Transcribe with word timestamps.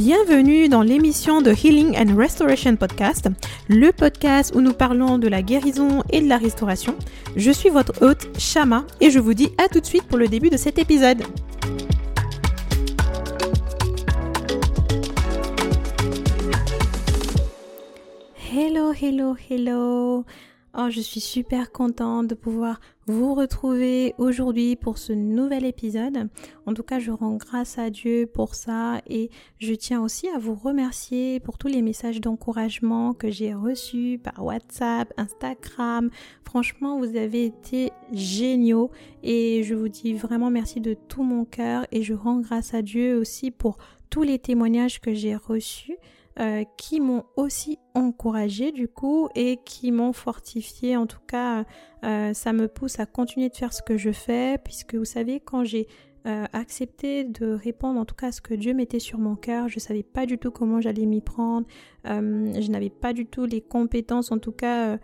Bienvenue 0.00 0.70
dans 0.70 0.80
l'émission 0.80 1.42
de 1.42 1.50
Healing 1.50 1.94
and 1.94 2.16
Restoration 2.16 2.74
Podcast, 2.74 3.28
le 3.68 3.92
podcast 3.92 4.54
où 4.54 4.62
nous 4.62 4.72
parlons 4.72 5.18
de 5.18 5.28
la 5.28 5.42
guérison 5.42 6.02
et 6.08 6.22
de 6.22 6.26
la 6.26 6.38
restauration. 6.38 6.96
Je 7.36 7.50
suis 7.50 7.68
votre 7.68 8.02
hôte 8.02 8.26
Shama 8.38 8.86
et 9.02 9.10
je 9.10 9.18
vous 9.18 9.34
dis 9.34 9.50
à 9.58 9.68
tout 9.68 9.78
de 9.78 9.84
suite 9.84 10.04
pour 10.04 10.16
le 10.16 10.26
début 10.26 10.48
de 10.48 10.56
cet 10.56 10.78
épisode. 10.78 11.22
Hello, 18.50 18.94
hello, 18.94 19.36
hello. 19.50 20.24
Oh, 20.78 20.86
je 20.88 21.00
suis 21.00 21.18
super 21.18 21.72
contente 21.72 22.28
de 22.28 22.36
pouvoir 22.36 22.80
vous 23.08 23.34
retrouver 23.34 24.14
aujourd'hui 24.18 24.76
pour 24.76 24.98
ce 24.98 25.12
nouvel 25.12 25.64
épisode. 25.64 26.28
En 26.64 26.74
tout 26.74 26.84
cas, 26.84 27.00
je 27.00 27.10
rends 27.10 27.34
grâce 27.34 27.76
à 27.76 27.90
Dieu 27.90 28.28
pour 28.32 28.54
ça 28.54 29.00
et 29.08 29.30
je 29.58 29.74
tiens 29.74 30.00
aussi 30.00 30.28
à 30.28 30.38
vous 30.38 30.54
remercier 30.54 31.40
pour 31.40 31.58
tous 31.58 31.66
les 31.66 31.82
messages 31.82 32.20
d'encouragement 32.20 33.14
que 33.14 33.32
j'ai 33.32 33.52
reçus 33.52 34.20
par 34.22 34.44
WhatsApp, 34.44 35.12
Instagram. 35.16 36.08
Franchement, 36.44 37.00
vous 37.00 37.16
avez 37.16 37.46
été 37.46 37.90
géniaux 38.12 38.92
et 39.24 39.64
je 39.64 39.74
vous 39.74 39.88
dis 39.88 40.14
vraiment 40.14 40.50
merci 40.50 40.80
de 40.80 40.94
tout 40.94 41.24
mon 41.24 41.44
cœur 41.44 41.84
et 41.90 42.04
je 42.04 42.14
rends 42.14 42.38
grâce 42.38 42.74
à 42.74 42.82
Dieu 42.82 43.18
aussi 43.18 43.50
pour 43.50 43.78
tous 44.08 44.22
les 44.22 44.38
témoignages 44.38 45.00
que 45.00 45.14
j'ai 45.14 45.34
reçus. 45.34 45.96
Euh, 46.38 46.62
qui 46.76 47.00
m'ont 47.00 47.24
aussi 47.36 47.80
encouragé 47.92 48.70
du 48.70 48.86
coup 48.86 49.28
et 49.34 49.58
qui 49.64 49.90
m'ont 49.90 50.12
fortifié. 50.12 50.96
En 50.96 51.06
tout 51.06 51.18
cas, 51.26 51.64
euh, 52.04 52.32
ça 52.34 52.52
me 52.52 52.68
pousse 52.68 53.00
à 53.00 53.04
continuer 53.04 53.48
de 53.48 53.56
faire 53.56 53.72
ce 53.72 53.82
que 53.82 53.96
je 53.96 54.12
fais 54.12 54.56
puisque 54.62 54.94
vous 54.94 55.04
savez, 55.04 55.40
quand 55.40 55.64
j'ai 55.64 55.88
euh, 56.26 56.44
accepté 56.52 57.24
de 57.24 57.52
répondre 57.52 57.98
en 57.98 58.04
tout 58.04 58.14
cas 58.14 58.28
à 58.28 58.32
ce 58.32 58.40
que 58.40 58.54
Dieu 58.54 58.74
mettait 58.74 59.00
sur 59.00 59.18
mon 59.18 59.34
cœur, 59.34 59.68
je 59.68 59.80
savais 59.80 60.04
pas 60.04 60.24
du 60.24 60.38
tout 60.38 60.52
comment 60.52 60.80
j'allais 60.80 61.04
m'y 61.04 61.20
prendre, 61.20 61.66
je 62.04 62.70
n'avais 62.70 62.90
pas 62.90 63.12
du 63.12 63.26
tout 63.26 63.44
les 63.44 63.60
compétences, 63.60 64.30
en 64.30 64.38
tout 64.38 64.52
cas 64.52 64.98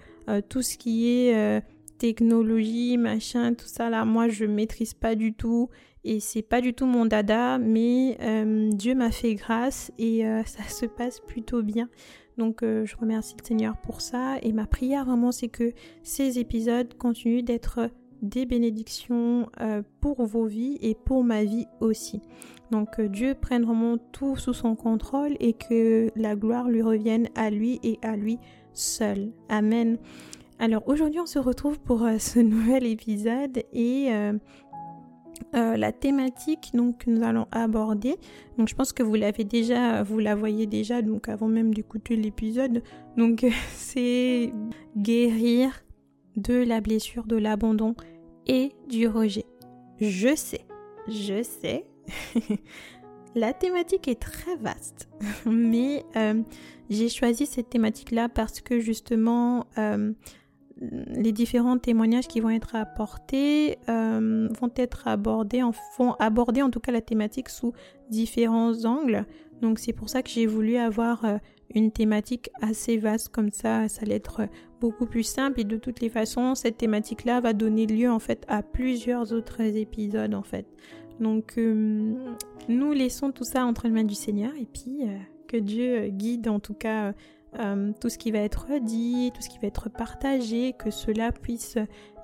tout 0.49 0.63
ce 0.63 0.79
qui 0.79 1.09
est 1.09 1.63
technologie, 1.99 2.99
machin, 2.99 3.55
tout 3.55 3.67
ça 3.67 3.91
là, 3.91 4.05
moi 4.05 4.29
je 4.29 4.45
maîtrise 4.45 4.95
pas 4.95 5.17
du 5.17 5.33
tout 5.33 5.71
et 6.07 6.21
c'est 6.21 6.43
pas 6.43 6.61
du 6.61 6.73
tout 6.73 6.87
mon 6.87 7.05
dada, 7.05 7.59
mais 7.59 8.17
euh, 8.23 8.71
Dieu 8.71 8.95
m'a 8.95 9.11
fait 9.11 9.35
grâce 9.35 9.91
et 9.99 10.25
euh, 10.25 10.43
ça 10.47 10.63
se 10.63 10.87
passe 10.87 11.21
plutôt 11.21 11.63
bien. 11.63 11.89
Donc 12.39 12.63
euh, 12.63 12.85
je 12.87 12.97
remercie 12.97 13.35
le 13.39 13.45
Seigneur 13.45 13.77
pour 13.79 14.01
ça 14.01 14.37
et 14.43 14.53
ma 14.53 14.67
prière 14.67 15.05
vraiment 15.05 15.33
c'est 15.33 15.49
que 15.49 15.73
ces 16.03 16.39
épisodes 16.39 16.95
continuent 16.97 17.43
d'être 17.43 17.91
des 18.23 18.47
bénédictions 18.47 19.47
pour 20.01 20.25
vos 20.25 20.47
vies 20.47 20.79
et 20.81 20.95
pour 20.95 21.23
ma 21.23 21.45
vie 21.45 21.67
aussi. 21.81 22.23
Donc 22.71 22.99
Dieu 22.99 23.35
prenne 23.35 23.65
vraiment 23.65 23.99
tout 23.99 24.37
sous 24.37 24.55
son 24.55 24.75
contrôle 24.75 25.37
et 25.39 25.53
que 25.53 26.11
la 26.17 26.35
gloire 26.35 26.69
lui 26.69 26.81
revienne 26.81 27.29
à 27.35 27.51
lui 27.51 27.79
et 27.83 27.99
à 28.01 28.17
lui 28.17 28.39
seul. 28.73 29.33
Amen. 29.51 29.99
Alors 30.59 30.83
aujourd'hui 30.89 31.21
on 31.21 31.27
se 31.27 31.39
retrouve 31.39 31.79
pour 31.79 32.09
ce 32.19 32.39
nouvel 32.41 32.87
épisode 32.87 33.63
et 33.75 34.09
euh, 35.55 35.77
la 35.77 35.93
thématique 35.93 36.71
donc 36.75 37.05
que 37.05 37.11
nous 37.11 37.23
allons 37.23 37.47
aborder. 37.53 38.17
Donc 38.59 38.69
je 38.69 38.75
pense 38.75 38.93
que 38.93 39.03
vous 39.03 39.15
l'avez 39.15 39.45
déjà, 39.45 40.03
vous 40.03 40.19
la 40.19 40.35
voyez 40.35 40.67
déjà 40.67 41.03
donc 41.03 41.29
avant 41.29 41.49
même 41.49 41.75
d'écouter 41.75 42.17
l'épisode. 42.17 42.83
Donc 43.17 43.45
c'est 43.73 44.53
guérir 44.97 45.83
de 46.37 46.55
la 46.55 46.81
blessure, 46.81 47.25
de 47.27 47.37
l'abandon 47.37 47.95
et 48.47 48.73
du 48.89 49.09
rejet. 49.09 49.47
Je 50.01 50.35
sais, 50.35 50.67
je 51.09 51.43
sais. 51.43 51.87
la 53.35 53.53
thématique 53.53 54.09
est 54.09 54.21
très 54.21 54.57
vaste, 54.57 55.09
mais 55.47 56.05
euh, 56.17 56.43
j'ai 56.91 57.09
choisi 57.09 57.47
cette 57.47 57.71
thématique-là 57.71 58.29
parce 58.29 58.61
que 58.61 58.81
justement, 58.81 59.67
euh, 59.79 60.13
les 60.79 61.33
différents 61.33 61.79
témoignages 61.79 62.29
qui 62.29 62.41
vont 62.41 62.51
être 62.51 62.75
apportés 62.75 63.79
euh, 63.89 64.49
vont 64.61 64.71
être 64.77 65.09
abordés, 65.09 65.63
en, 65.63 65.73
vont 65.99 66.13
aborder 66.15 66.63
en 66.63 66.71
tout 66.71 66.81
cas 66.81 66.93
la 66.93 67.01
thématique 67.01 67.49
sous 67.49 67.73
différents 68.11 68.85
angles. 68.85 69.25
Donc 69.63 69.79
c'est 69.79 69.95
pour 69.95 70.11
ça 70.11 70.23
que 70.23 70.29
j'ai 70.29 70.47
voulu 70.47 70.77
avoir 70.77 71.25
euh, 71.25 71.39
une 71.75 71.91
thématique 71.91 72.51
assez 72.61 72.99
vaste 72.99 73.31
comme 73.31 73.51
ça, 73.51 73.89
ça 73.89 74.03
allait 74.03 74.17
être 74.17 74.49
beaucoup 74.81 75.07
plus 75.07 75.23
simple 75.23 75.61
et 75.61 75.65
de 75.65 75.79
toutes 75.79 76.01
les 76.01 76.11
façons 76.11 76.55
cette 76.55 76.77
thématique-là 76.77 77.41
va 77.41 77.55
donner 77.55 77.87
lieu 77.87 78.11
en 78.11 78.19
fait 78.19 78.45
à 78.47 78.63
plusieurs 78.63 79.33
autres 79.33 79.63
épisodes 79.63 80.35
en 80.35 80.43
fait. 80.43 80.67
Donc 81.21 81.55
euh, 81.57 82.15
nous 82.69 82.93
laissons 82.93 83.33
tout 83.33 83.45
ça 83.45 83.65
entre 83.65 83.87
les 83.87 83.93
mains 83.93 84.05
du 84.05 84.15
Seigneur 84.15 84.53
et 84.61 84.67
puis 84.67 84.99
que 85.49 85.57
Dieu 85.57 86.09
guide 86.09 86.49
en 86.49 86.61
tout 86.61 86.75
cas 86.75 87.15
euh, 87.59 87.93
tout 88.01 88.09
ce 88.09 88.19
qui 88.19 88.31
va 88.31 88.41
être 88.41 88.67
dit, 88.83 89.33
tout 89.35 89.41
ce 89.41 89.49
qui 89.49 89.59
va 89.59 89.69
être 89.69 89.89
partagé, 89.89 90.75
que 90.75 90.91
cela 90.91 91.33
puisse 91.33 91.79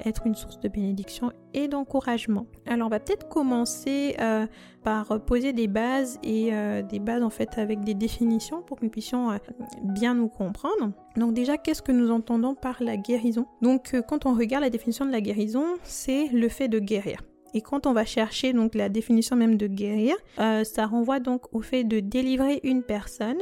être 0.04 0.26
une 0.26 0.34
source 0.34 0.60
de 0.60 0.68
bénédiction 0.68 1.32
et 1.54 1.68
d'encouragement. 1.68 2.46
Alors 2.66 2.88
on 2.88 2.90
va 2.90 3.00
peut-être 3.00 3.28
commencer 3.28 4.16
euh, 4.20 4.46
par 4.82 5.24
poser 5.24 5.52
des 5.52 5.68
bases 5.68 6.18
et 6.22 6.50
euh, 6.52 6.82
des 6.82 6.98
bases 6.98 7.22
en 7.22 7.30
fait 7.30 7.56
avec 7.56 7.80
des 7.80 7.94
définitions 7.94 8.62
pour 8.62 8.78
que 8.78 8.84
nous 8.84 8.90
puissions 8.90 9.38
bien 9.82 10.14
nous 10.14 10.28
comprendre. 10.28 10.92
Donc 11.16 11.32
déjà 11.32 11.56
qu'est-ce 11.56 11.82
que 11.82 11.92
nous 11.92 12.10
entendons 12.10 12.54
par 12.54 12.82
la 12.82 12.96
guérison? 12.96 13.46
Donc 13.62 13.96
quand 14.08 14.26
on 14.26 14.34
regarde 14.34 14.64
la 14.64 14.70
définition 14.70 15.06
de 15.06 15.12
la 15.12 15.20
guérison, 15.20 15.64
c'est 15.82 16.28
le 16.28 16.48
fait 16.48 16.68
de 16.68 16.78
guérir. 16.78 17.22
Et 17.54 17.60
quand 17.60 17.86
on 17.86 17.92
va 17.92 18.04
chercher 18.04 18.54
donc 18.54 18.74
la 18.74 18.88
définition 18.88 19.36
même 19.36 19.56
de 19.56 19.66
guérir, 19.66 20.16
ça 20.36 20.86
renvoie 20.86 21.20
donc 21.20 21.54
au 21.54 21.60
fait 21.60 21.84
de 21.84 22.00
délivrer 22.00 22.60
une 22.64 22.82
personne 22.82 23.38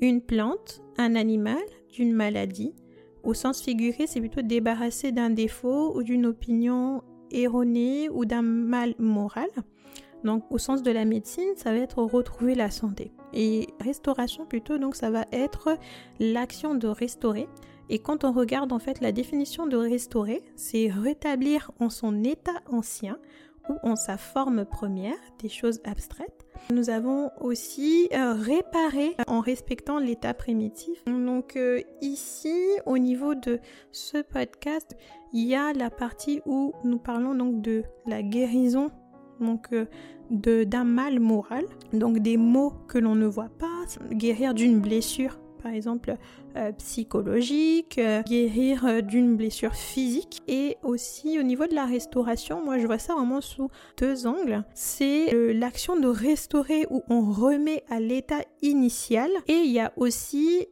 une 0.00 0.20
plante, 0.20 0.82
un 0.98 1.14
animal, 1.14 1.62
d'une 1.90 2.12
maladie. 2.12 2.74
Au 3.22 3.34
sens 3.34 3.62
figuré, 3.62 4.06
c'est 4.06 4.20
plutôt 4.20 4.42
débarrasser 4.42 5.12
d'un 5.12 5.30
défaut 5.30 5.96
ou 5.96 6.02
d'une 6.02 6.26
opinion 6.26 7.02
erronée 7.30 8.08
ou 8.10 8.24
d'un 8.24 8.42
mal 8.42 8.94
moral. 8.98 9.48
Donc 10.24 10.44
au 10.50 10.58
sens 10.58 10.82
de 10.82 10.90
la 10.90 11.04
médecine, 11.04 11.52
ça 11.56 11.70
va 11.72 11.78
être 11.78 12.02
retrouver 12.02 12.54
la 12.54 12.70
santé. 12.70 13.12
Et 13.32 13.68
restauration 13.80 14.46
plutôt, 14.46 14.78
donc 14.78 14.96
ça 14.96 15.10
va 15.10 15.24
être 15.32 15.78
l'action 16.18 16.74
de 16.74 16.88
restaurer. 16.88 17.48
Et 17.88 18.00
quand 18.00 18.24
on 18.24 18.32
regarde 18.32 18.72
en 18.72 18.78
fait 18.78 19.00
la 19.00 19.12
définition 19.12 19.66
de 19.66 19.76
restaurer, 19.76 20.42
c'est 20.56 20.88
rétablir 20.90 21.70
en 21.78 21.90
son 21.90 22.24
état 22.24 22.60
ancien 22.68 23.18
ou 23.68 23.74
en 23.82 23.96
sa 23.96 24.16
forme 24.16 24.64
première, 24.64 25.16
des 25.40 25.48
choses 25.48 25.80
abstraites. 25.84 26.35
Nous 26.72 26.90
avons 26.90 27.30
aussi 27.40 28.08
euh, 28.12 28.34
réparé 28.34 29.16
en 29.26 29.40
respectant 29.40 29.98
l'état 29.98 30.34
primitif. 30.34 31.04
Donc 31.06 31.56
euh, 31.56 31.80
ici, 32.00 32.56
au 32.86 32.98
niveau 32.98 33.34
de 33.34 33.60
ce 33.92 34.18
podcast, 34.22 34.96
il 35.32 35.46
y 35.46 35.54
a 35.54 35.72
la 35.72 35.90
partie 35.90 36.40
où 36.46 36.72
nous 36.84 36.98
parlons 36.98 37.34
donc 37.34 37.60
de 37.62 37.84
la 38.06 38.22
guérison 38.22 38.90
donc 39.40 39.68
euh, 39.72 39.86
d'un 40.30 40.84
mal 40.84 41.20
moral, 41.20 41.64
donc 41.92 42.18
des 42.18 42.36
mots 42.36 42.72
que 42.88 42.98
l'on 42.98 43.14
ne 43.14 43.26
voit 43.26 43.50
pas, 43.58 43.84
guérir 44.12 44.54
d'une 44.54 44.80
blessure 44.80 45.38
par 45.62 45.72
exemple 45.72 46.16
euh, 46.56 46.72
psychologique, 46.72 47.98
euh, 47.98 48.22
guérir 48.22 48.86
euh, 48.86 49.00
d'une 49.00 49.36
blessure 49.36 49.74
physique. 49.74 50.40
Et 50.48 50.76
aussi 50.82 51.38
au 51.38 51.42
niveau 51.42 51.66
de 51.66 51.74
la 51.74 51.84
restauration, 51.84 52.64
moi 52.64 52.78
je 52.78 52.86
vois 52.86 52.98
ça 52.98 53.14
vraiment 53.14 53.40
sous 53.40 53.70
deux 53.98 54.26
angles. 54.26 54.64
C'est 54.74 55.32
l'action 55.52 55.98
de 55.98 56.08
restaurer 56.08 56.86
où 56.90 57.02
on 57.08 57.20
remet 57.30 57.84
à 57.90 58.00
l'état 58.00 58.40
initial. 58.62 59.30
Et 59.48 59.54
il 59.64 59.70
y 59.70 59.80
a 59.80 59.92
aussi 59.96 60.66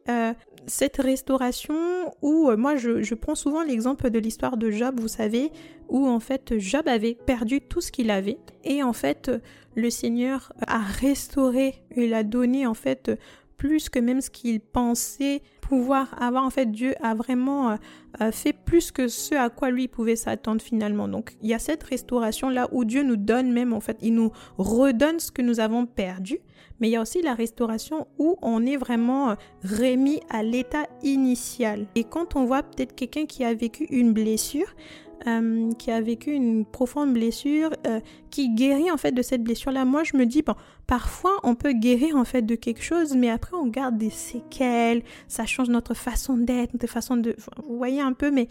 cette 0.65 0.97
restauration 0.97 1.75
où 2.21 2.51
moi 2.57 2.75
je, 2.75 3.03
je, 3.03 3.13
prends 3.15 3.35
souvent 3.35 3.63
l'exemple 3.63 4.09
de 4.09 4.19
l'histoire 4.19 4.57
de 4.57 4.71
Job, 4.71 4.99
vous 4.99 5.07
savez, 5.07 5.51
où 5.89 6.07
en 6.07 6.19
fait 6.19 6.57
Job 6.57 6.87
avait 6.87 7.13
perdu 7.13 7.61
tout 7.61 7.81
ce 7.81 7.91
qu'il 7.91 8.09
avait. 8.09 8.37
Et 8.63 8.81
en 8.81 8.93
fait 8.93 9.31
le 9.75 9.89
Seigneur 9.89 10.53
a 10.65 10.79
restauré, 10.79 11.75
il 11.95 12.13
a 12.13 12.23
donné 12.23 12.65
en 12.65 12.73
fait 12.73 13.11
plus 13.57 13.89
que 13.89 13.99
même 13.99 14.21
ce 14.21 14.29
qu'il 14.29 14.59
pensait 14.59 15.41
pouvoir 15.61 16.21
avoir. 16.21 16.43
En 16.45 16.49
fait, 16.49 16.71
Dieu 16.71 16.93
a 17.01 17.15
vraiment 17.15 17.71
euh, 17.71 17.75
euh, 18.21 18.31
fait 18.31 18.53
plus 18.53 18.91
que 18.91 19.07
ce 19.07 19.35
à 19.35 19.49
quoi 19.49 19.69
lui 19.69 19.87
pouvait 19.87 20.15
s'attendre 20.15 20.61
finalement. 20.61 21.07
Donc, 21.07 21.35
il 21.41 21.49
y 21.49 21.53
a 21.53 21.59
cette 21.59 21.83
restauration 21.83 22.49
là 22.49 22.67
où 22.71 22.85
Dieu 22.85 23.03
nous 23.03 23.17
donne 23.17 23.51
même, 23.51 23.73
en 23.73 23.79
fait, 23.79 23.97
il 24.01 24.13
nous 24.13 24.31
redonne 24.57 25.19
ce 25.19 25.31
que 25.31 25.41
nous 25.41 25.59
avons 25.59 25.85
perdu. 25.85 26.39
Mais 26.79 26.89
il 26.89 26.91
y 26.91 26.95
a 26.97 27.01
aussi 27.01 27.21
la 27.21 27.33
restauration 27.33 28.07
où 28.19 28.37
on 28.41 28.65
est 28.65 28.77
vraiment 28.77 29.31
euh, 29.31 29.35
remis 29.63 30.19
à 30.29 30.43
l'état 30.43 30.87
initial. 31.03 31.87
Et 31.95 32.03
quand 32.03 32.35
on 32.35 32.45
voit 32.45 32.63
peut-être 32.63 32.95
quelqu'un 32.95 33.25
qui 33.25 33.43
a 33.43 33.53
vécu 33.53 33.85
une 33.85 34.13
blessure, 34.13 34.67
euh, 35.27 35.71
qui 35.73 35.91
a 35.91 36.01
vécu 36.01 36.31
une 36.31 36.65
profonde 36.65 37.13
blessure, 37.13 37.71
euh, 37.87 37.99
qui 38.29 38.49
guérit 38.49 38.91
en 38.91 38.97
fait 38.97 39.11
de 39.11 39.21
cette 39.21 39.43
blessure-là. 39.43 39.85
Moi, 39.85 40.03
je 40.03 40.17
me 40.17 40.25
dis, 40.25 40.41
bon, 40.41 40.55
parfois 40.87 41.39
on 41.43 41.55
peut 41.55 41.73
guérir 41.73 42.15
en 42.15 42.25
fait 42.25 42.41
de 42.41 42.55
quelque 42.55 42.83
chose, 42.83 43.15
mais 43.15 43.29
après 43.29 43.55
on 43.55 43.67
garde 43.67 43.97
des 43.97 44.09
séquelles, 44.09 45.03
ça 45.27 45.45
change 45.45 45.69
notre 45.69 45.93
façon 45.93 46.37
d'être, 46.37 46.73
notre 46.73 46.87
façon 46.87 47.17
de... 47.17 47.35
Vous 47.67 47.77
voyez 47.77 48.01
un 48.01 48.13
peu, 48.13 48.31
mais 48.31 48.47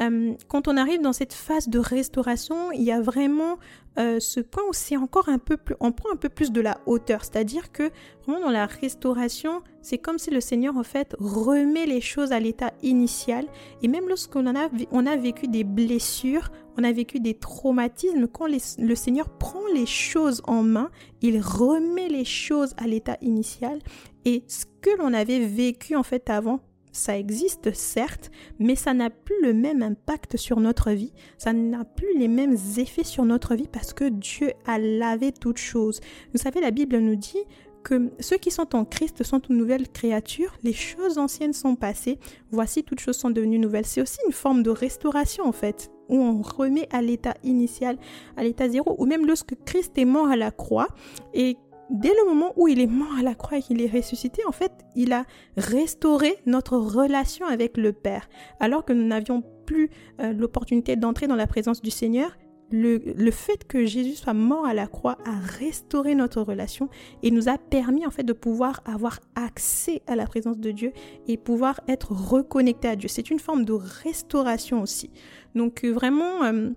euh, 0.00 0.34
quand 0.48 0.68
on 0.68 0.76
arrive 0.76 1.00
dans 1.00 1.12
cette 1.12 1.32
phase 1.32 1.68
de 1.68 1.78
restauration, 1.78 2.70
il 2.72 2.82
y 2.82 2.92
a 2.92 3.00
vraiment 3.00 3.58
euh, 3.98 4.20
ce 4.20 4.40
point 4.40 4.62
où 4.68 4.72
c'est 4.72 4.96
encore 4.96 5.28
un 5.30 5.38
peu 5.38 5.56
plus, 5.56 5.74
on 5.80 5.92
prend 5.92 6.12
un 6.12 6.16
peu 6.16 6.28
plus 6.28 6.52
de 6.52 6.60
la 6.60 6.78
hauteur, 6.84 7.24
c'est-à-dire 7.24 7.72
que 7.72 7.90
vraiment 8.24 8.46
dans 8.46 8.50
la 8.50 8.66
restauration, 8.66 9.62
c'est 9.80 9.96
comme 9.96 10.18
si 10.18 10.30
le 10.30 10.42
Seigneur 10.42 10.76
en 10.76 10.82
fait 10.82 11.16
remet 11.18 11.86
les 11.86 12.02
choses 12.02 12.32
à 12.32 12.40
l'état 12.40 12.72
initial, 12.82 13.46
et 13.82 13.88
même 13.88 14.06
lorsqu'on 14.08 14.46
a, 14.54 14.68
on 14.92 15.06
a 15.06 15.16
vécu 15.16 15.48
des 15.48 15.64
blessures, 15.64 16.50
on 16.76 16.84
a 16.84 16.92
vécu 16.92 17.20
des 17.20 17.34
traumatismes, 17.34 18.26
quand 18.26 18.46
le 18.46 18.94
Seigneur 18.94 19.30
prend 19.30 19.66
les 19.72 19.86
choses 19.86 20.42
en 20.46 20.62
main, 20.62 20.90
il 21.22 21.40
remet 21.40 22.08
les 22.08 22.26
choses 22.26 22.74
à 22.76 22.86
l'état 22.86 23.16
initial, 23.22 23.78
et 24.26 24.44
ce 24.46 24.66
que 24.82 24.90
l'on 24.98 25.14
avait 25.14 25.40
vécu 25.40 25.96
en 25.96 26.02
fait 26.02 26.28
avant 26.28 26.60
ça 26.96 27.18
existe 27.18 27.72
certes, 27.74 28.30
mais 28.58 28.74
ça 28.74 28.94
n'a 28.94 29.10
plus 29.10 29.40
le 29.42 29.52
même 29.52 29.82
impact 29.82 30.36
sur 30.36 30.60
notre 30.60 30.90
vie, 30.92 31.12
ça 31.38 31.52
n'a 31.52 31.84
plus 31.84 32.16
les 32.18 32.28
mêmes 32.28 32.56
effets 32.78 33.04
sur 33.04 33.24
notre 33.24 33.54
vie 33.54 33.68
parce 33.70 33.92
que 33.92 34.08
Dieu 34.08 34.52
a 34.66 34.78
lavé 34.78 35.32
toutes 35.32 35.58
choses. 35.58 36.00
Vous 36.32 36.38
savez, 36.38 36.60
la 36.60 36.70
Bible 36.70 36.98
nous 36.98 37.16
dit 37.16 37.44
que 37.84 38.10
ceux 38.18 38.36
qui 38.36 38.50
sont 38.50 38.74
en 38.74 38.84
Christ 38.84 39.22
sont 39.22 39.40
une 39.48 39.58
nouvelle 39.58 39.88
créature, 39.88 40.56
les 40.64 40.72
choses 40.72 41.18
anciennes 41.18 41.52
sont 41.52 41.76
passées, 41.76 42.18
voici 42.50 42.82
toutes 42.82 42.98
choses 42.98 43.16
sont 43.16 43.30
devenues 43.30 43.60
nouvelles. 43.60 43.86
C'est 43.86 44.02
aussi 44.02 44.18
une 44.26 44.32
forme 44.32 44.64
de 44.64 44.70
restauration 44.70 45.44
en 45.44 45.52
fait, 45.52 45.92
où 46.08 46.16
on 46.16 46.42
remet 46.42 46.88
à 46.90 47.00
l'état 47.00 47.34
initial, 47.44 47.96
à 48.36 48.42
l'état 48.42 48.68
zéro, 48.68 48.96
ou 48.98 49.06
même 49.06 49.24
lorsque 49.24 49.54
Christ 49.64 49.96
est 49.98 50.04
mort 50.04 50.28
à 50.28 50.36
la 50.36 50.50
croix 50.50 50.88
et 51.32 51.58
dès 51.90 52.12
le 52.14 52.28
moment 52.28 52.52
où 52.56 52.68
il 52.68 52.80
est 52.80 52.86
mort 52.86 53.16
à 53.18 53.22
la 53.22 53.34
croix 53.34 53.58
et 53.58 53.62
qu'il 53.62 53.80
est 53.80 53.90
ressuscité, 53.90 54.42
en 54.46 54.52
fait, 54.52 54.72
il 54.94 55.12
a 55.12 55.24
restauré 55.56 56.36
notre 56.46 56.76
relation 56.76 57.46
avec 57.46 57.76
le 57.76 57.92
Père. 57.92 58.28
Alors 58.60 58.84
que 58.84 58.92
nous 58.92 59.06
n'avions 59.06 59.42
plus 59.66 59.90
euh, 60.20 60.32
l'opportunité 60.32 60.96
d'entrer 60.96 61.26
dans 61.26 61.36
la 61.36 61.46
présence 61.46 61.82
du 61.82 61.90
Seigneur, 61.90 62.36
le, 62.70 63.30
fait 63.30 63.64
que 63.64 63.84
Jésus 63.84 64.16
soit 64.16 64.34
mort 64.34 64.66
à 64.66 64.74
la 64.74 64.86
croix 64.86 65.18
a 65.24 65.38
restauré 65.38 66.14
notre 66.14 66.42
relation 66.42 66.88
et 67.22 67.30
nous 67.30 67.48
a 67.48 67.58
permis 67.58 68.06
en 68.06 68.10
fait 68.10 68.24
de 68.24 68.32
pouvoir 68.32 68.82
avoir 68.84 69.20
accès 69.34 70.02
à 70.06 70.16
la 70.16 70.26
présence 70.26 70.58
de 70.58 70.70
Dieu 70.72 70.92
et 71.28 71.36
pouvoir 71.36 71.80
être 71.86 72.12
reconnecté 72.12 72.88
à 72.88 72.96
Dieu. 72.96 73.08
C'est 73.08 73.30
une 73.30 73.38
forme 73.38 73.64
de 73.64 73.72
restauration 73.72 74.82
aussi. 74.82 75.10
Donc 75.54 75.84
euh, 75.84 75.90
vraiment, 75.92 76.42
euh, 76.42 76.70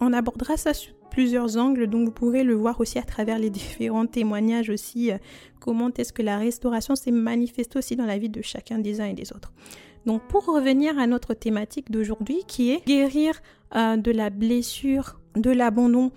on 0.00 0.12
abordera 0.12 0.56
ça 0.56 0.72
plusieurs 1.10 1.56
angles, 1.56 1.86
donc 1.86 2.06
vous 2.06 2.12
pourrez 2.12 2.44
le 2.44 2.54
voir 2.54 2.80
aussi 2.80 2.98
à 2.98 3.02
travers 3.02 3.38
les 3.38 3.50
différents 3.60 4.06
témoignages 4.06 4.70
aussi, 4.70 5.10
euh, 5.10 5.18
comment 5.58 5.90
est-ce 5.96 6.12
que 6.12 6.22
la 6.22 6.38
restauration 6.38 6.94
s'est 6.96 7.10
manifestée 7.10 7.78
aussi 7.78 7.96
dans 7.96 8.06
la 8.06 8.18
vie 8.18 8.28
de 8.28 8.42
chacun 8.42 8.78
des 8.78 9.00
uns 9.00 9.06
et 9.06 9.14
des 9.14 9.32
autres. 9.32 9.52
Donc 10.06 10.22
pour 10.28 10.46
revenir 10.46 10.98
à 10.98 11.06
notre 11.06 11.34
thématique 11.34 11.90
d'aujourd'hui 11.90 12.42
qui 12.46 12.70
est 12.70 12.84
guérir 12.86 13.40
euh, 13.76 13.96
de 13.96 14.10
la 14.10 14.30
blessure, 14.30 15.20
de 15.36 15.50
l'abandon 15.50 16.10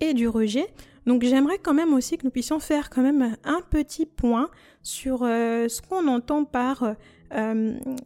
et 0.00 0.14
du 0.14 0.28
rejet, 0.28 0.66
donc 1.06 1.22
j'aimerais 1.22 1.58
quand 1.58 1.74
même 1.74 1.92
aussi 1.94 2.16
que 2.16 2.24
nous 2.24 2.30
puissions 2.30 2.58
faire 2.58 2.90
quand 2.90 3.02
même 3.02 3.36
un 3.44 3.60
petit 3.70 4.06
point 4.06 4.48
sur 4.82 5.22
euh, 5.22 5.68
ce 5.68 5.82
qu'on 5.82 6.08
entend 6.08 6.44
par 6.44 6.94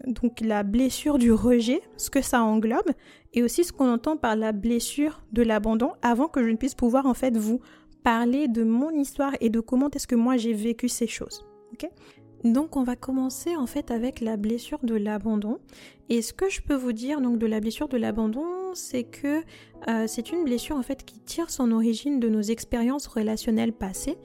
donc 0.06 0.40
la 0.40 0.62
blessure 0.62 1.18
du 1.18 1.32
rejet, 1.32 1.80
ce 1.96 2.10
que 2.10 2.20
ça 2.20 2.42
englobe, 2.42 2.90
et 3.32 3.42
aussi 3.42 3.64
ce 3.64 3.72
qu'on 3.72 3.92
entend 3.92 4.16
par 4.16 4.36
la 4.36 4.52
blessure 4.52 5.22
de 5.32 5.42
l'abandon 5.42 5.92
avant 6.02 6.28
que 6.28 6.42
je 6.42 6.50
ne 6.50 6.56
puisse 6.56 6.74
pouvoir 6.74 7.06
en 7.06 7.14
fait 7.14 7.36
vous 7.36 7.60
parler 8.02 8.48
de 8.48 8.64
mon 8.64 8.90
histoire 8.90 9.32
et 9.40 9.50
de 9.50 9.60
comment 9.60 9.90
est-ce 9.90 10.06
que 10.06 10.14
moi 10.14 10.36
j'ai 10.36 10.52
vécu 10.52 10.88
ces 10.88 11.06
choses. 11.06 11.46
donc 12.42 12.76
on 12.76 12.82
va 12.82 12.96
commencer 12.96 13.54
en 13.54 13.66
fait 13.66 13.90
avec 13.90 14.20
la 14.20 14.36
blessure 14.36 14.78
de 14.82 14.94
l'abandon. 14.94 15.58
Et 16.08 16.22
ce 16.22 16.32
que 16.32 16.48
je 16.48 16.62
peux 16.62 16.74
vous 16.74 16.92
dire 16.92 17.20
donc 17.20 17.38
de 17.38 17.46
la 17.46 17.60
blessure 17.60 17.88
de 17.88 17.98
l'abandon, 17.98 18.46
c'est 18.74 19.04
que 19.04 19.42
euh, 19.88 20.06
c'est 20.06 20.32
une 20.32 20.44
blessure 20.44 20.76
en 20.76 20.82
fait 20.82 21.04
qui 21.04 21.20
tire 21.20 21.50
son 21.50 21.70
origine 21.70 22.18
de 22.18 22.28
nos 22.28 22.40
expériences 22.40 23.06
relationnelles 23.06 23.72
passées. 23.74 24.16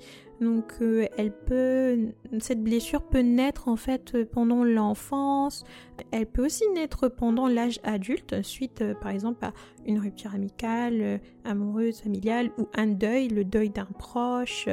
Donc 0.42 0.74
euh, 0.82 1.06
elle 1.18 1.32
peut 1.32 1.98
cette 2.40 2.62
blessure 2.62 3.02
peut 3.04 3.20
naître 3.20 3.68
en 3.68 3.76
fait 3.76 4.24
pendant 4.26 4.64
l'enfance, 4.64 5.64
elle 6.12 6.26
peut 6.26 6.46
aussi 6.46 6.64
naître 6.74 7.08
pendant 7.08 7.48
l'âge 7.48 7.80
adulte 7.84 8.42
suite 8.44 8.82
euh, 8.82 8.94
par 8.94 9.12
exemple 9.12 9.46
à 9.46 9.54
une 9.86 10.00
rupture 10.00 10.34
amicale, 10.34 11.02
euh, 11.02 11.18
amoureuse, 11.46 12.02
familiale 12.02 12.52
ou 12.58 12.68
un 12.76 12.88
deuil, 12.88 13.30
le 13.30 13.46
deuil 13.46 13.70
d'un 13.70 13.86
proche. 13.86 14.68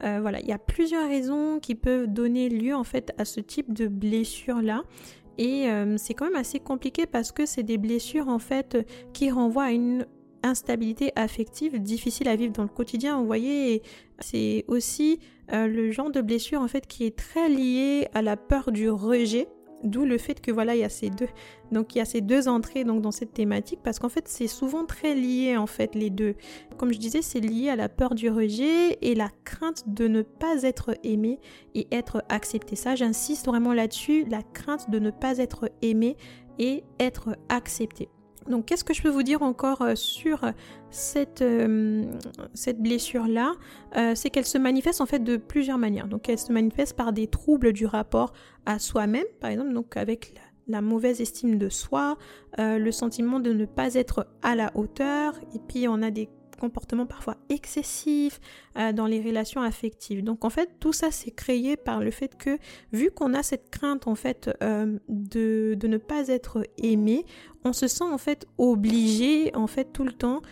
voilà, 0.00 0.40
il 0.40 0.46
y 0.46 0.52
a 0.52 0.58
plusieurs 0.58 1.08
raisons 1.08 1.58
qui 1.60 1.74
peuvent 1.74 2.06
donner 2.06 2.48
lieu 2.48 2.74
en 2.74 2.84
fait 2.84 3.12
à 3.18 3.24
ce 3.24 3.40
type 3.40 3.72
de 3.72 3.88
blessure 3.88 4.60
là. 4.60 4.82
Et 5.38 5.68
c'est 5.98 6.14
quand 6.14 6.24
même 6.26 6.36
assez 6.36 6.60
compliqué 6.60 7.04
parce 7.04 7.30
que 7.30 7.44
c'est 7.44 7.62
des 7.62 7.76
blessures 7.76 8.28
en 8.28 8.38
fait 8.38 8.86
qui 9.12 9.30
renvoient 9.30 9.64
à 9.64 9.72
une 9.72 10.06
instabilité 10.46 11.12
affective 11.16 11.80
difficile 11.80 12.28
à 12.28 12.36
vivre 12.36 12.52
dans 12.52 12.62
le 12.62 12.68
quotidien. 12.68 13.18
Vous 13.18 13.26
voyez, 13.26 13.82
c'est 14.18 14.64
aussi 14.68 15.20
euh, 15.52 15.66
le 15.66 15.90
genre 15.90 16.10
de 16.10 16.20
blessure 16.20 16.60
en 16.60 16.68
fait 16.68 16.86
qui 16.86 17.04
est 17.04 17.16
très 17.16 17.48
lié 17.48 18.08
à 18.14 18.22
la 18.22 18.36
peur 18.36 18.72
du 18.72 18.90
rejet. 18.90 19.48
D'où 19.84 20.06
le 20.06 20.16
fait 20.16 20.40
que 20.40 20.50
voilà, 20.50 20.74
il 20.74 20.80
y 20.80 20.84
a 20.84 20.88
ces 20.88 21.10
deux, 21.10 21.28
donc 21.70 21.94
il 21.94 21.98
y 21.98 22.00
a 22.00 22.06
ces 22.06 22.22
deux 22.22 22.48
entrées 22.48 22.82
donc 22.82 23.02
dans 23.02 23.10
cette 23.10 23.34
thématique 23.34 23.80
parce 23.84 23.98
qu'en 23.98 24.08
fait 24.08 24.26
c'est 24.26 24.46
souvent 24.46 24.86
très 24.86 25.14
lié 25.14 25.58
en 25.58 25.66
fait 25.66 25.94
les 25.94 26.08
deux. 26.08 26.34
Comme 26.78 26.92
je 26.92 26.98
disais, 26.98 27.20
c'est 27.20 27.40
lié 27.40 27.68
à 27.68 27.76
la 27.76 27.90
peur 27.90 28.14
du 28.14 28.30
rejet 28.30 28.96
et 29.02 29.14
la 29.14 29.28
crainte 29.44 29.84
de 29.86 30.08
ne 30.08 30.22
pas 30.22 30.62
être 30.62 30.96
aimé 31.04 31.38
et 31.74 31.86
être 31.92 32.24
accepté. 32.30 32.74
Ça, 32.74 32.94
j'insiste 32.94 33.46
vraiment 33.46 33.74
là-dessus, 33.74 34.24
la 34.24 34.42
crainte 34.42 34.90
de 34.90 34.98
ne 34.98 35.10
pas 35.10 35.38
être 35.38 35.70
aimé 35.82 36.16
et 36.58 36.82
être 36.98 37.36
accepté. 37.50 38.08
Donc 38.48 38.66
qu'est-ce 38.66 38.84
que 38.84 38.94
je 38.94 39.02
peux 39.02 39.08
vous 39.08 39.22
dire 39.22 39.42
encore 39.42 39.82
euh, 39.82 39.94
sur 39.94 40.40
cette, 40.90 41.42
euh, 41.42 42.04
cette 42.54 42.80
blessure-là? 42.80 43.52
Euh, 43.96 44.12
C'est 44.14 44.30
qu'elle 44.30 44.46
se 44.46 44.58
manifeste 44.58 45.00
en 45.00 45.06
fait 45.06 45.20
de 45.20 45.36
plusieurs 45.36 45.78
manières. 45.78 46.08
Donc 46.08 46.28
elle 46.28 46.38
se 46.38 46.52
manifeste 46.52 46.94
par 46.96 47.12
des 47.12 47.26
troubles 47.26 47.72
du 47.72 47.86
rapport 47.86 48.32
à 48.64 48.78
soi-même, 48.78 49.26
par 49.40 49.50
exemple, 49.50 49.72
donc 49.72 49.96
avec 49.96 50.34
la, 50.66 50.80
mauvaise 50.80 51.20
estime 51.20 51.58
de 51.58 51.68
soi, 51.68 52.18
le 52.58 52.90
sentiment 52.90 53.38
de 53.38 53.52
ne 53.52 53.64
pas 53.64 53.94
être 53.94 54.26
à 54.42 54.56
la 54.56 54.72
hauteur, 54.74 55.38
et 55.54 55.60
puis 55.68 55.86
on 55.86 56.02
a 56.02 56.10
des 56.10 56.28
comportements 56.56 57.06
parfois 57.06 57.36
excessifs 57.48 58.40
euh, 58.76 58.92
dans 58.92 59.06
les 59.06 59.20
relations 59.20 59.62
affectives. 59.62 60.24
Donc 60.24 60.44
en 60.44 60.50
fait, 60.50 60.70
tout 60.80 60.92
ça 60.92 61.10
c'est 61.10 61.30
créé 61.30 61.76
par 61.76 62.00
le 62.00 62.10
fait 62.10 62.36
que 62.36 62.58
vu 62.92 63.10
qu'on 63.10 63.34
a 63.34 63.42
cette 63.42 63.70
crainte 63.70 64.06
en 64.06 64.14
fait 64.14 64.50
euh, 64.62 64.98
de, 65.08 65.74
de 65.78 65.88
ne 65.88 65.98
pas 65.98 66.28
être 66.28 66.62
aimé, 66.78 67.24
on 67.64 67.72
se 67.72 67.88
sent 67.88 68.04
en 68.04 68.18
fait 68.18 68.46
obligé 68.58 69.54
en 69.54 69.66
fait 69.66 69.92
tout 69.92 70.04
le 70.04 70.12
temps 70.12 70.42